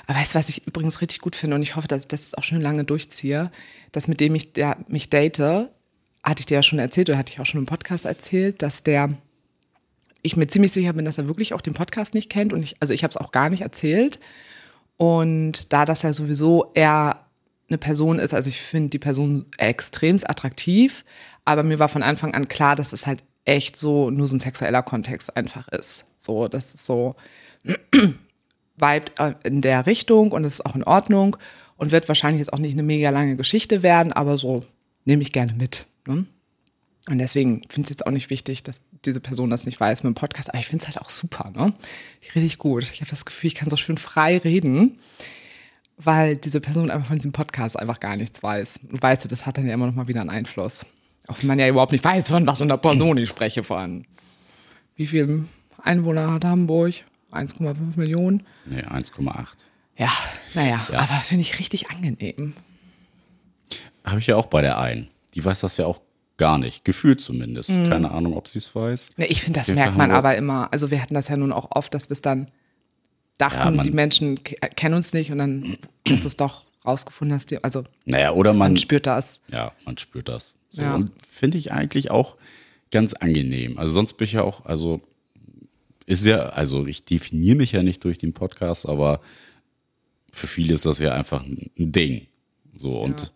[0.07, 2.35] Aber weißt du, was ich übrigens richtig gut finde und ich hoffe, dass ich das
[2.35, 3.51] auch schon lange durchziehe,
[3.91, 7.33] dass mit dem ich der, mich date, hatte ich dir ja schon erzählt oder hatte
[7.33, 9.15] ich auch schon im Podcast erzählt, dass der,
[10.23, 12.77] ich mir ziemlich sicher bin, dass er wirklich auch den Podcast nicht kennt und ich,
[12.79, 14.21] also ich habe es auch gar nicht erzählt.
[14.97, 17.25] Und da das ja sowieso eher
[17.71, 21.05] eine Person ist, also ich finde die Person extremst attraktiv,
[21.45, 24.41] aber mir war von Anfang an klar, dass es halt echt so nur so ein
[24.41, 26.05] sexueller Kontext einfach ist.
[26.19, 27.17] So, das ist so
[28.77, 31.37] vibet äh, in der Richtung und es ist auch in Ordnung
[31.77, 34.65] und wird wahrscheinlich jetzt auch nicht eine mega lange Geschichte werden, aber so
[35.05, 35.87] nehme ich gerne mit.
[36.07, 36.27] Ne?
[37.09, 40.03] Und deswegen finde ich es jetzt auch nicht wichtig, dass diese Person das nicht weiß
[40.03, 40.51] mit dem Podcast.
[40.51, 41.73] Aber ich finde es halt auch super, ne?
[42.35, 42.85] Richtig gut.
[42.85, 44.99] Ich habe das Gefühl, ich kann so schön frei reden,
[46.03, 48.81] weil diese Person einfach von diesem Podcast einfach gar nichts weiß.
[48.91, 50.87] Und weißt du, das hat dann ja immer noch mal wieder einen Einfluss.
[51.29, 53.63] Auch wenn man ja überhaupt nicht weiß, von was für einer Person ich spreche.
[53.63, 54.05] Von
[54.97, 55.45] wie viele
[55.83, 56.95] Einwohner hat Hamburg?
[57.33, 58.43] 1,5 Millionen.
[58.67, 59.47] Nee, 1,8.
[59.97, 60.11] Ja,
[60.55, 60.99] naja, Ja.
[61.01, 62.55] aber finde ich richtig angenehm.
[64.05, 65.09] Habe ich ja auch bei der einen.
[65.35, 66.01] Die weiß das ja auch
[66.39, 66.85] gar nicht.
[66.85, 67.71] Gefühlt zumindest.
[67.71, 67.89] Mhm.
[67.91, 69.11] Keine Ahnung, ob sie es weiß.
[69.19, 70.73] Ne, ich finde, das merkt man wir- aber immer.
[70.73, 72.47] Also wir hatten das ja nun auch oft, dass wir es dann
[73.41, 77.47] dachten, Ja, die Menschen ke- kennen uns nicht und dann ist es doch rausgefunden, dass
[77.47, 79.41] die, also Naja, oder man, man spürt das.
[79.53, 80.57] ja, man spürt das.
[80.71, 80.95] So, Ja.
[80.95, 82.37] Und finde ich eigentlich auch
[82.91, 83.79] ganz angenehm.
[83.79, 85.01] Also sonst bin ich ja auch, also
[86.07, 89.21] ist ja, also ich definiere mich ja nicht durch den Podcast, aber
[90.33, 92.27] für viele ist das ja einfach ein Ding.
[92.75, 93.33] So und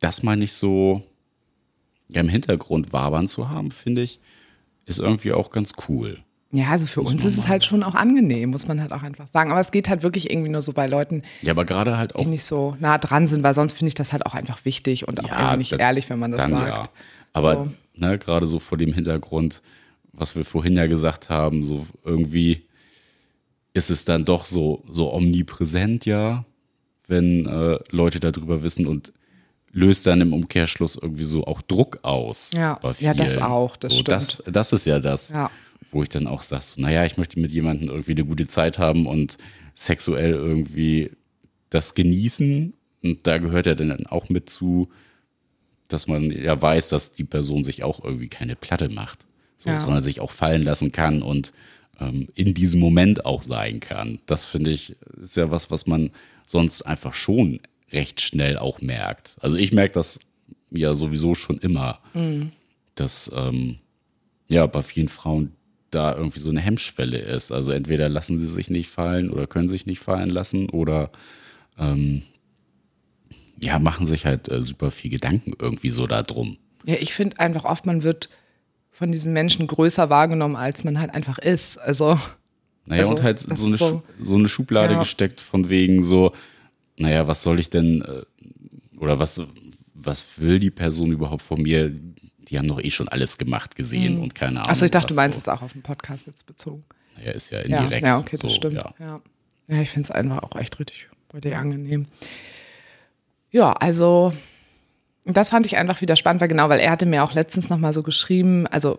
[0.00, 1.02] das mal nicht so
[2.12, 4.18] ja, im Hintergrund wabern zu haben, finde ich,
[4.86, 6.18] ist irgendwie auch ganz cool.
[6.52, 9.28] Ja, also für uns ist es halt schon auch angenehm, muss man halt auch einfach
[9.28, 9.52] sagen.
[9.52, 12.20] Aber es geht halt wirklich irgendwie nur so bei Leuten, Ja, aber gerade halt auch
[12.22, 15.06] die nicht so nah dran sind, weil sonst finde ich das halt auch einfach wichtig
[15.06, 16.68] und auch irgendwie nicht da- ehrlich, wenn man das dann sagt.
[16.68, 16.82] Ja.
[17.32, 17.70] Aber So.
[17.94, 19.62] ne, gerade so vor dem Hintergrund,
[20.12, 22.64] was wir vorhin ja gesagt haben, so irgendwie
[23.72, 26.44] ist es dann doch so, so omnipräsent, ja,
[27.06, 29.12] wenn äh, Leute darüber wissen und
[29.72, 32.50] löst dann im Umkehrschluss irgendwie so auch Druck aus.
[32.56, 32.76] Ja.
[32.98, 35.48] Ja, das auch, das so, Das, das ist ja das, Ja.
[35.92, 38.78] Wo ich dann auch sage, so, naja, ich möchte mit jemandem irgendwie eine gute Zeit
[38.78, 39.36] haben und
[39.74, 41.10] sexuell irgendwie
[41.70, 42.74] das genießen.
[43.02, 44.88] Und da gehört ja dann auch mit zu,
[45.88, 49.26] dass man ja weiß, dass die Person sich auch irgendwie keine Platte macht,
[49.58, 49.80] so, Ja.
[49.80, 51.52] sondern sich auch fallen lassen kann und
[51.98, 54.20] ähm, in diesem Moment auch sein kann.
[54.26, 56.10] Das finde ich ist ja was, was man
[56.46, 57.60] sonst einfach schon
[57.92, 59.36] recht schnell auch merkt.
[59.40, 60.20] Also ich merke das
[60.70, 62.00] ja sowieso schon immer,
[62.94, 63.78] dass ähm,
[64.48, 65.52] ja bei vielen Frauen
[65.90, 67.50] da irgendwie so eine Hemmschwelle ist.
[67.52, 71.10] Also entweder lassen sie sich nicht fallen oder können sich nicht fallen lassen oder
[71.78, 72.22] ähm,
[73.58, 76.56] ja, machen sich halt äh, super viel Gedanken irgendwie so da drum.
[76.86, 78.30] Ja, ich finde einfach oft, man wird
[78.90, 81.76] von diesen Menschen größer wahrgenommen, als man halt einfach ist.
[81.78, 82.18] Also,
[82.86, 84.98] Naja, Also, und halt so eine, so- so eine Schublade Ja.
[84.98, 86.32] gesteckt von wegen so,
[86.96, 88.22] naja, was soll ich denn, äh,
[88.98, 89.42] oder was,
[89.94, 91.92] was will die Person überhaupt von mir?
[92.50, 94.70] Die haben doch eh schon alles gemacht, gesehen und keine Ahnung.
[94.70, 95.50] achso, ich dachte, du meinst so.
[95.50, 96.84] es auch auf den Podcast jetzt bezogen.
[97.16, 98.04] Naja, ist ja Ja, indirekt.
[98.04, 98.74] ja okay, das so, stimmt.
[98.74, 98.94] Ja.
[98.98, 99.20] Ja,
[99.68, 99.82] ja.
[99.82, 102.06] ich finde es einfach auch echt richtig, richtig angenehm.
[103.52, 104.32] Ja, also
[105.24, 107.92] das fand ich einfach wieder spannend, weil genau, weil er hatte mir auch letztens nochmal
[107.92, 108.98] so geschrieben, also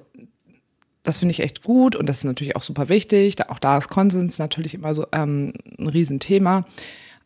[1.04, 3.36] das finde ich echt gut und das ist natürlich auch super wichtig.
[3.50, 6.66] Auch da ist Konsens natürlich immer so ähm, ein Riesenthema.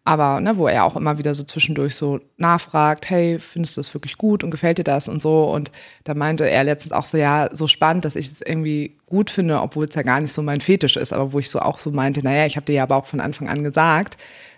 [0.07, 3.91] Aber ne, wo er auch immer wieder so zwischendurch so nachfragt, hey, findest du das
[3.91, 5.45] wirklich gut und gefällt dir das und so.
[5.45, 5.71] Und
[6.03, 9.59] da meinte er letztens auch so, ja, so spannend, dass ich es irgendwie gut finde,
[9.59, 11.11] obwohl es ja gar nicht so mein Fetisch ist.
[11.11, 13.19] Aber wo ich so auch so meinte, naja, ich habe dir ja aber auch von
[13.19, 14.17] Anfang an gesagt,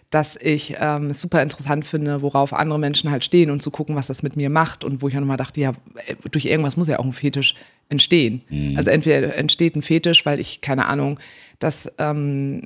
[0.10, 3.96] dass ich ähm, es super interessant finde, worauf andere Menschen halt stehen und zu gucken,
[3.96, 4.84] was das mit mir macht.
[4.84, 5.72] Und wo ich auch nochmal dachte, ja,
[6.08, 7.56] äh, durch irgendwas muss ja auch ein Fetisch
[7.88, 8.42] entstehen.
[8.76, 11.20] Also entweder entsteht ein Fetisch, weil ich, keine Ahnung,
[11.60, 12.64] das ähm,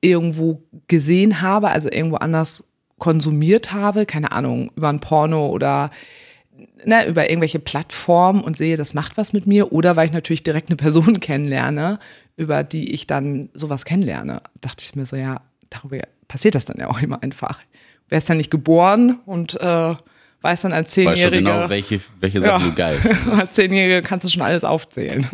[0.00, 2.64] irgendwo gesehen habe, also irgendwo anders
[2.98, 5.90] konsumiert habe, keine Ahnung, über ein Porno oder
[6.84, 10.42] ne, über irgendwelche Plattformen und sehe, das macht was mit mir, oder weil ich natürlich
[10.42, 11.98] direkt eine Person kennenlerne,
[12.36, 16.78] über die ich dann sowas kennenlerne, dachte ich mir so, ja, darüber passiert das dann
[16.78, 17.60] ja auch immer einfach.
[18.08, 19.94] Wer ist dann nicht geboren und äh,
[20.44, 22.68] weiß dann als Weißt Zehnjährige, genau, welche, welche Sachen Ja.
[22.70, 23.28] du geil findest.
[23.28, 25.26] als Zehnjährige kannst du schon alles aufzählen.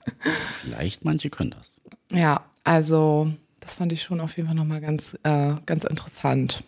[0.62, 1.80] Vielleicht manche können das.
[2.12, 6.62] Ja, also das fand ich schon auf jeden Fall nochmal ganz, äh, ganz interessant.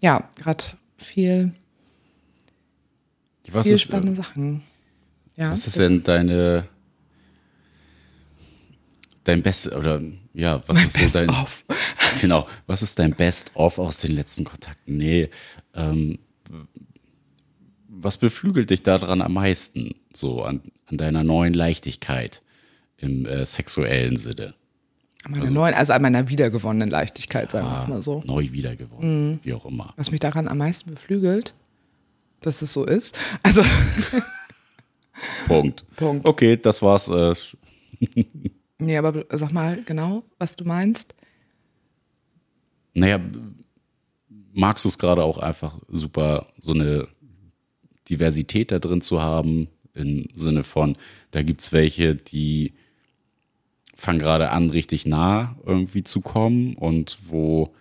[0.00, 0.64] Ja, gerade
[0.96, 1.52] viel,
[3.48, 4.62] Was viel ist, spannende äh, Sachen.
[5.36, 6.68] Ja, was ist denn deine
[9.22, 10.00] dein Best oder
[10.34, 11.64] ja, was ist Best so dein of.
[12.20, 14.96] genau, was ist dein Best of aus den letzten Kontakten?
[14.96, 15.30] Nee,
[15.74, 16.18] ähm,
[18.02, 22.42] was beflügelt dich daran am meisten so an, an deiner neuen Leichtigkeit
[22.98, 24.54] im äh, sexuellen Sinne?
[25.24, 28.22] an meiner neuen, also an meiner wiedergewonnenen Leichtigkeit, sagen wir es mal so.
[28.24, 29.40] Neu wiedergewonnen, Mhm.
[29.42, 29.92] wie auch immer.
[29.96, 31.54] Was mich daran am meisten beflügelt,
[32.40, 33.18] dass es so ist.
[33.42, 33.62] Also,
[35.46, 35.84] Punkt.
[35.96, 36.26] Punkt.
[36.26, 37.08] Okay, das war's.
[37.08, 37.34] Äh,
[38.78, 41.14] nee, aber sag mal genau, was du meinst.
[42.94, 43.20] Naja,
[44.54, 47.08] magst du es gerade auch einfach super, so eine
[48.10, 50.96] Diversität da drin zu haben, im Sinne von,
[51.30, 52.74] da gibt's welche, die
[53.94, 57.72] fangen gerade an, richtig nah irgendwie zu kommen und wo,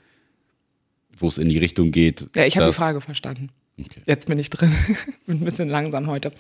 [1.18, 2.28] wo es in die Richtung geht.
[2.36, 3.50] Ja, ich habe die Frage verstanden.
[3.80, 4.02] Okay.
[4.06, 4.72] Jetzt bin ich drin.
[5.26, 6.32] bin ein bisschen langsam heute.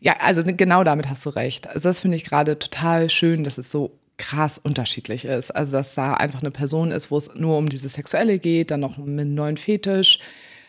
[0.00, 1.66] Ja, also genau damit hast du recht.
[1.66, 5.50] Also das finde ich gerade total schön, dass es so krass unterschiedlich ist.
[5.50, 8.80] Also dass da einfach eine Person ist, wo es nur um dieses Sexuelle geht, dann
[8.80, 10.20] noch mit einem neuen Fetisch.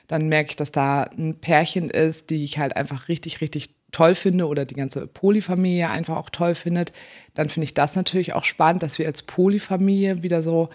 [0.10, 4.16] Dann merke ich, dass da ein Pärchen ist, die ich halt einfach richtig, richtig toll
[4.16, 6.94] finde oder die ganze Polyfamilie einfach auch toll findet.
[7.36, 10.70] Dann finde ich das natürlich auch spannend, dass wir als Polyfamilie wieder so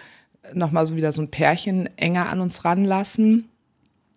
[0.53, 3.49] nochmal so wieder so ein Pärchen enger an uns ranlassen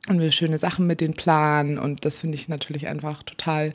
[0.07, 3.73] und wir schöne Sachen mit den planen und das finde ich natürlich einfach total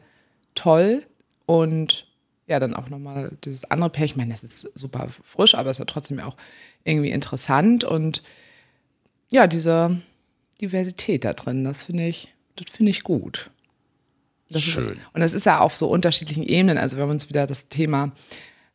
[0.55, 1.03] toll
[1.47, 2.07] und
[2.47, 5.77] ja, dann auch nochmal dieses andere Pärchen, ich meine, das ist super frisch, aber es
[5.77, 6.37] ist ja trotzdem auch
[6.85, 8.23] irgendwie interessant und
[9.31, 10.03] ja, diese
[10.63, 13.51] Diversität da drin, das finde ich, das finde ich gut.
[14.49, 14.93] Das Schön.
[14.93, 17.69] Ist, und das ist ja auf so unterschiedlichen Ebenen, also wenn wir uns wieder das
[17.69, 18.13] Thema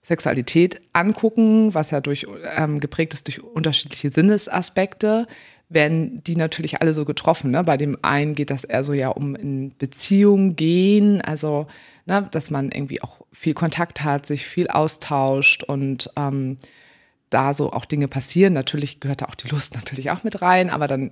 [0.01, 2.25] Sexualität angucken, was ja durch
[2.55, 5.27] ähm, geprägt ist durch unterschiedliche Sinnesaspekte,
[5.69, 7.51] werden die natürlich alle so getroffen.
[7.51, 7.63] Ne?
[7.63, 11.67] Bei dem einen geht das eher so ja um in Beziehung gehen, also
[12.05, 16.57] ne, dass man irgendwie auch viel Kontakt hat, sich viel austauscht und ähm,
[17.29, 18.53] da so auch Dinge passieren.
[18.53, 21.11] Natürlich gehört da auch die Lust natürlich auch mit rein, aber dann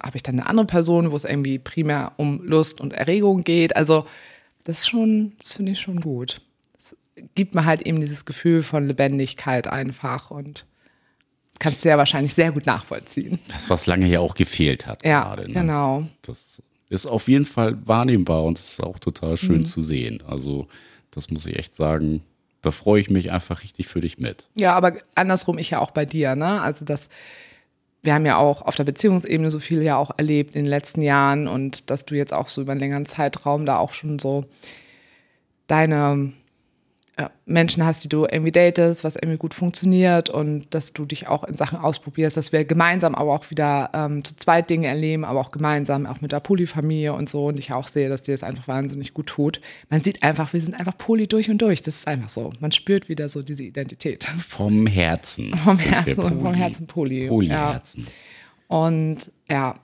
[0.00, 3.42] habe hab ich dann eine andere Person, wo es irgendwie primär um Lust und Erregung
[3.42, 3.76] geht.
[3.76, 4.06] Also
[4.64, 6.40] das ist schon, das finde ich schon gut.
[6.78, 6.96] Es
[7.34, 10.66] gibt mir halt eben dieses Gefühl von Lebendigkeit einfach und
[11.58, 13.38] kannst du ja wahrscheinlich sehr gut nachvollziehen.
[13.48, 15.04] Das, was lange ja auch gefehlt hat.
[15.04, 15.54] Ja, gerade, ne?
[15.54, 16.06] genau.
[16.22, 19.66] Das ist auf jeden Fall wahrnehmbar und es ist auch total schön Mhm.
[19.66, 20.22] zu sehen.
[20.26, 20.66] Also,
[21.10, 22.22] das muss ich echt sagen.
[22.62, 24.48] Da freue ich mich einfach richtig für dich mit.
[24.54, 26.60] Ja, aber andersrum ich ja auch bei dir, ne?
[26.60, 27.08] Also das,
[28.02, 31.02] wir haben ja auch auf der Beziehungsebene so viel ja auch erlebt in den letzten
[31.02, 34.44] Jahren und dass du jetzt auch so über einen längeren Zeitraum da auch schon so
[35.66, 36.32] deine
[37.46, 41.44] Menschen hast, die du irgendwie datest, was irgendwie gut funktioniert und dass du dich auch
[41.44, 45.40] in Sachen ausprobierst, dass wir gemeinsam aber auch wieder ähm, zu zweit Dinge erleben, aber
[45.40, 48.42] auch gemeinsam, auch mit der Polyfamilie und so und ich auch sehe, dass dir das
[48.42, 49.60] einfach wahnsinnig gut tut.
[49.88, 51.82] Man sieht einfach, wir sind einfach Poly durch und durch.
[51.82, 52.52] Das ist einfach so.
[52.60, 54.24] Man spürt wieder so diese Identität.
[54.24, 55.56] Vom Herzen.
[55.64, 56.54] Vom Herzen, vom.
[56.54, 57.24] Herzen Poly.
[57.24, 57.28] Ja.
[57.28, 58.06] Polyherzen.
[58.68, 59.74] Und ja,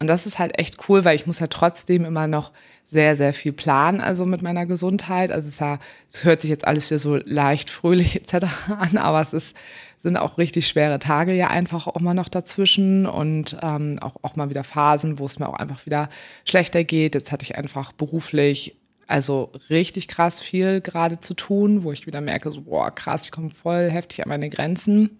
[0.00, 2.52] und das ist halt echt cool, weil ich muss ja trotzdem immer noch
[2.90, 5.30] sehr, sehr viel planen, also mit meiner Gesundheit.
[5.30, 5.78] Also es, ja,
[6.12, 8.46] es hört sich jetzt alles wieder so leicht fröhlich etc.
[8.68, 9.56] an, aber es ist,
[9.98, 14.34] sind auch richtig schwere Tage ja einfach auch mal noch dazwischen und ähm, auch, auch
[14.34, 16.08] mal wieder Phasen, wo es mir auch einfach wieder
[16.44, 17.14] schlechter geht.
[17.14, 18.76] Jetzt hatte ich einfach beruflich
[19.06, 23.32] also richtig krass viel gerade zu tun, wo ich wieder merke, so, boah, krass, ich
[23.32, 25.18] komme voll heftig an meine Grenzen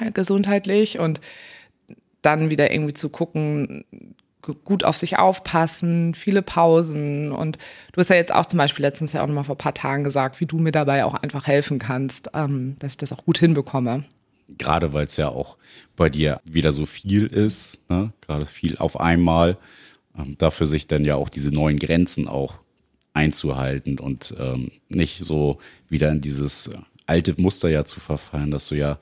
[0.00, 1.20] äh, gesundheitlich und
[2.20, 3.84] dann wieder irgendwie zu gucken,
[4.64, 7.32] gut auf sich aufpassen, viele Pausen.
[7.32, 7.58] Und
[7.92, 9.74] du hast ja jetzt auch zum Beispiel letztens ja auch noch mal vor ein paar
[9.74, 13.24] Tagen gesagt, wie du mir dabei auch einfach helfen kannst, ähm, dass ich das auch
[13.24, 14.04] gut hinbekomme.
[14.58, 15.56] Gerade weil es ja auch
[15.96, 18.12] bei dir wieder so viel ist, ne?
[18.20, 19.58] gerade viel auf einmal.
[20.16, 22.60] Ähm, dafür sich dann ja auch diese neuen Grenzen auch
[23.12, 26.70] einzuhalten und ähm, nicht so wieder in dieses
[27.06, 28.98] alte Muster ja zu verfallen, dass du ja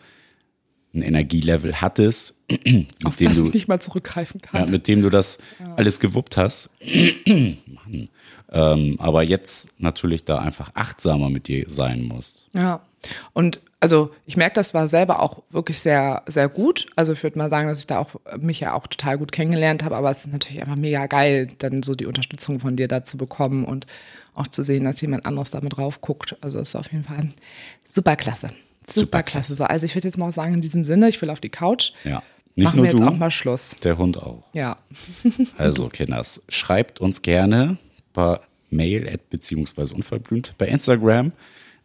[0.94, 4.64] ein Energielevel hattest, mit Auf dem du ich nicht mal zurückgreifen kann.
[4.64, 5.38] ja, mit dem du das
[5.76, 6.70] alles gewuppt hast.
[7.26, 8.08] Mann.
[8.52, 12.46] Ähm, aber jetzt natürlich da einfach achtsamer mit dir sein musst.
[12.52, 12.80] Ja.
[13.32, 16.86] Und also ich merke, das war selber auch wirklich sehr, sehr gut.
[16.96, 19.84] Also ich würde mal sagen, dass ich da auch mich ja auch total gut kennengelernt
[19.84, 23.04] habe, aber es ist natürlich einfach mega geil, dann so die Unterstützung von dir da
[23.04, 23.86] zu bekommen und
[24.34, 26.36] auch zu sehen, dass jemand anderes damit drauf guckt.
[26.40, 27.28] Also das ist auf jeden Fall
[27.86, 28.48] super klasse.
[28.86, 29.30] Super Superklasse.
[29.32, 29.54] klasse.
[29.56, 31.92] So, also ich würde jetzt mal sagen, in diesem Sinne, ich will auf die Couch.
[32.04, 32.22] Ja.
[32.56, 33.70] Nicht Machen nur wir jetzt du, auch mal Schluss.
[33.82, 34.42] der Hund auch.
[34.52, 34.76] Ja.
[35.58, 37.78] Also, Kinders, schreibt uns gerne
[38.12, 38.38] bei
[38.70, 41.32] Mail at beziehungsweise unverblümt bei Instagram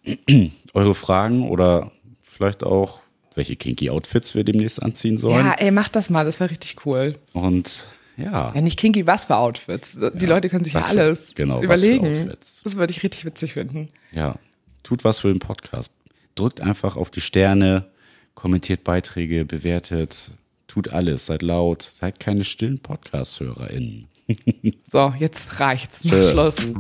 [0.74, 1.92] eure Fragen oder
[2.22, 3.02] vielleicht auch,
[3.36, 5.46] welche kinky Outfits wir demnächst anziehen sollen.
[5.46, 7.18] Ja, ey, mach das mal, das wäre richtig cool.
[7.34, 7.88] Und
[8.18, 9.98] ja, Ja, nicht kinky, was für Outfits.
[10.16, 12.06] Die Leute können sich ja für- alles genau, für überlegen.
[12.24, 12.62] Outfits.
[12.64, 13.90] Das würde ich richtig witzig finden.
[14.12, 14.36] ja,
[14.84, 15.92] tut was für den Podcast.
[16.40, 17.88] Drückt einfach auf die Sterne,
[18.34, 20.32] kommentiert Beiträge, bewertet,
[20.68, 24.08] tut alles, seid laut, seid keine stillen Podcast-HörerInnen.
[24.86, 26.00] So, jetzt reicht's.
[26.06, 26.32] Mach Tschö.
[26.32, 26.72] Schluss.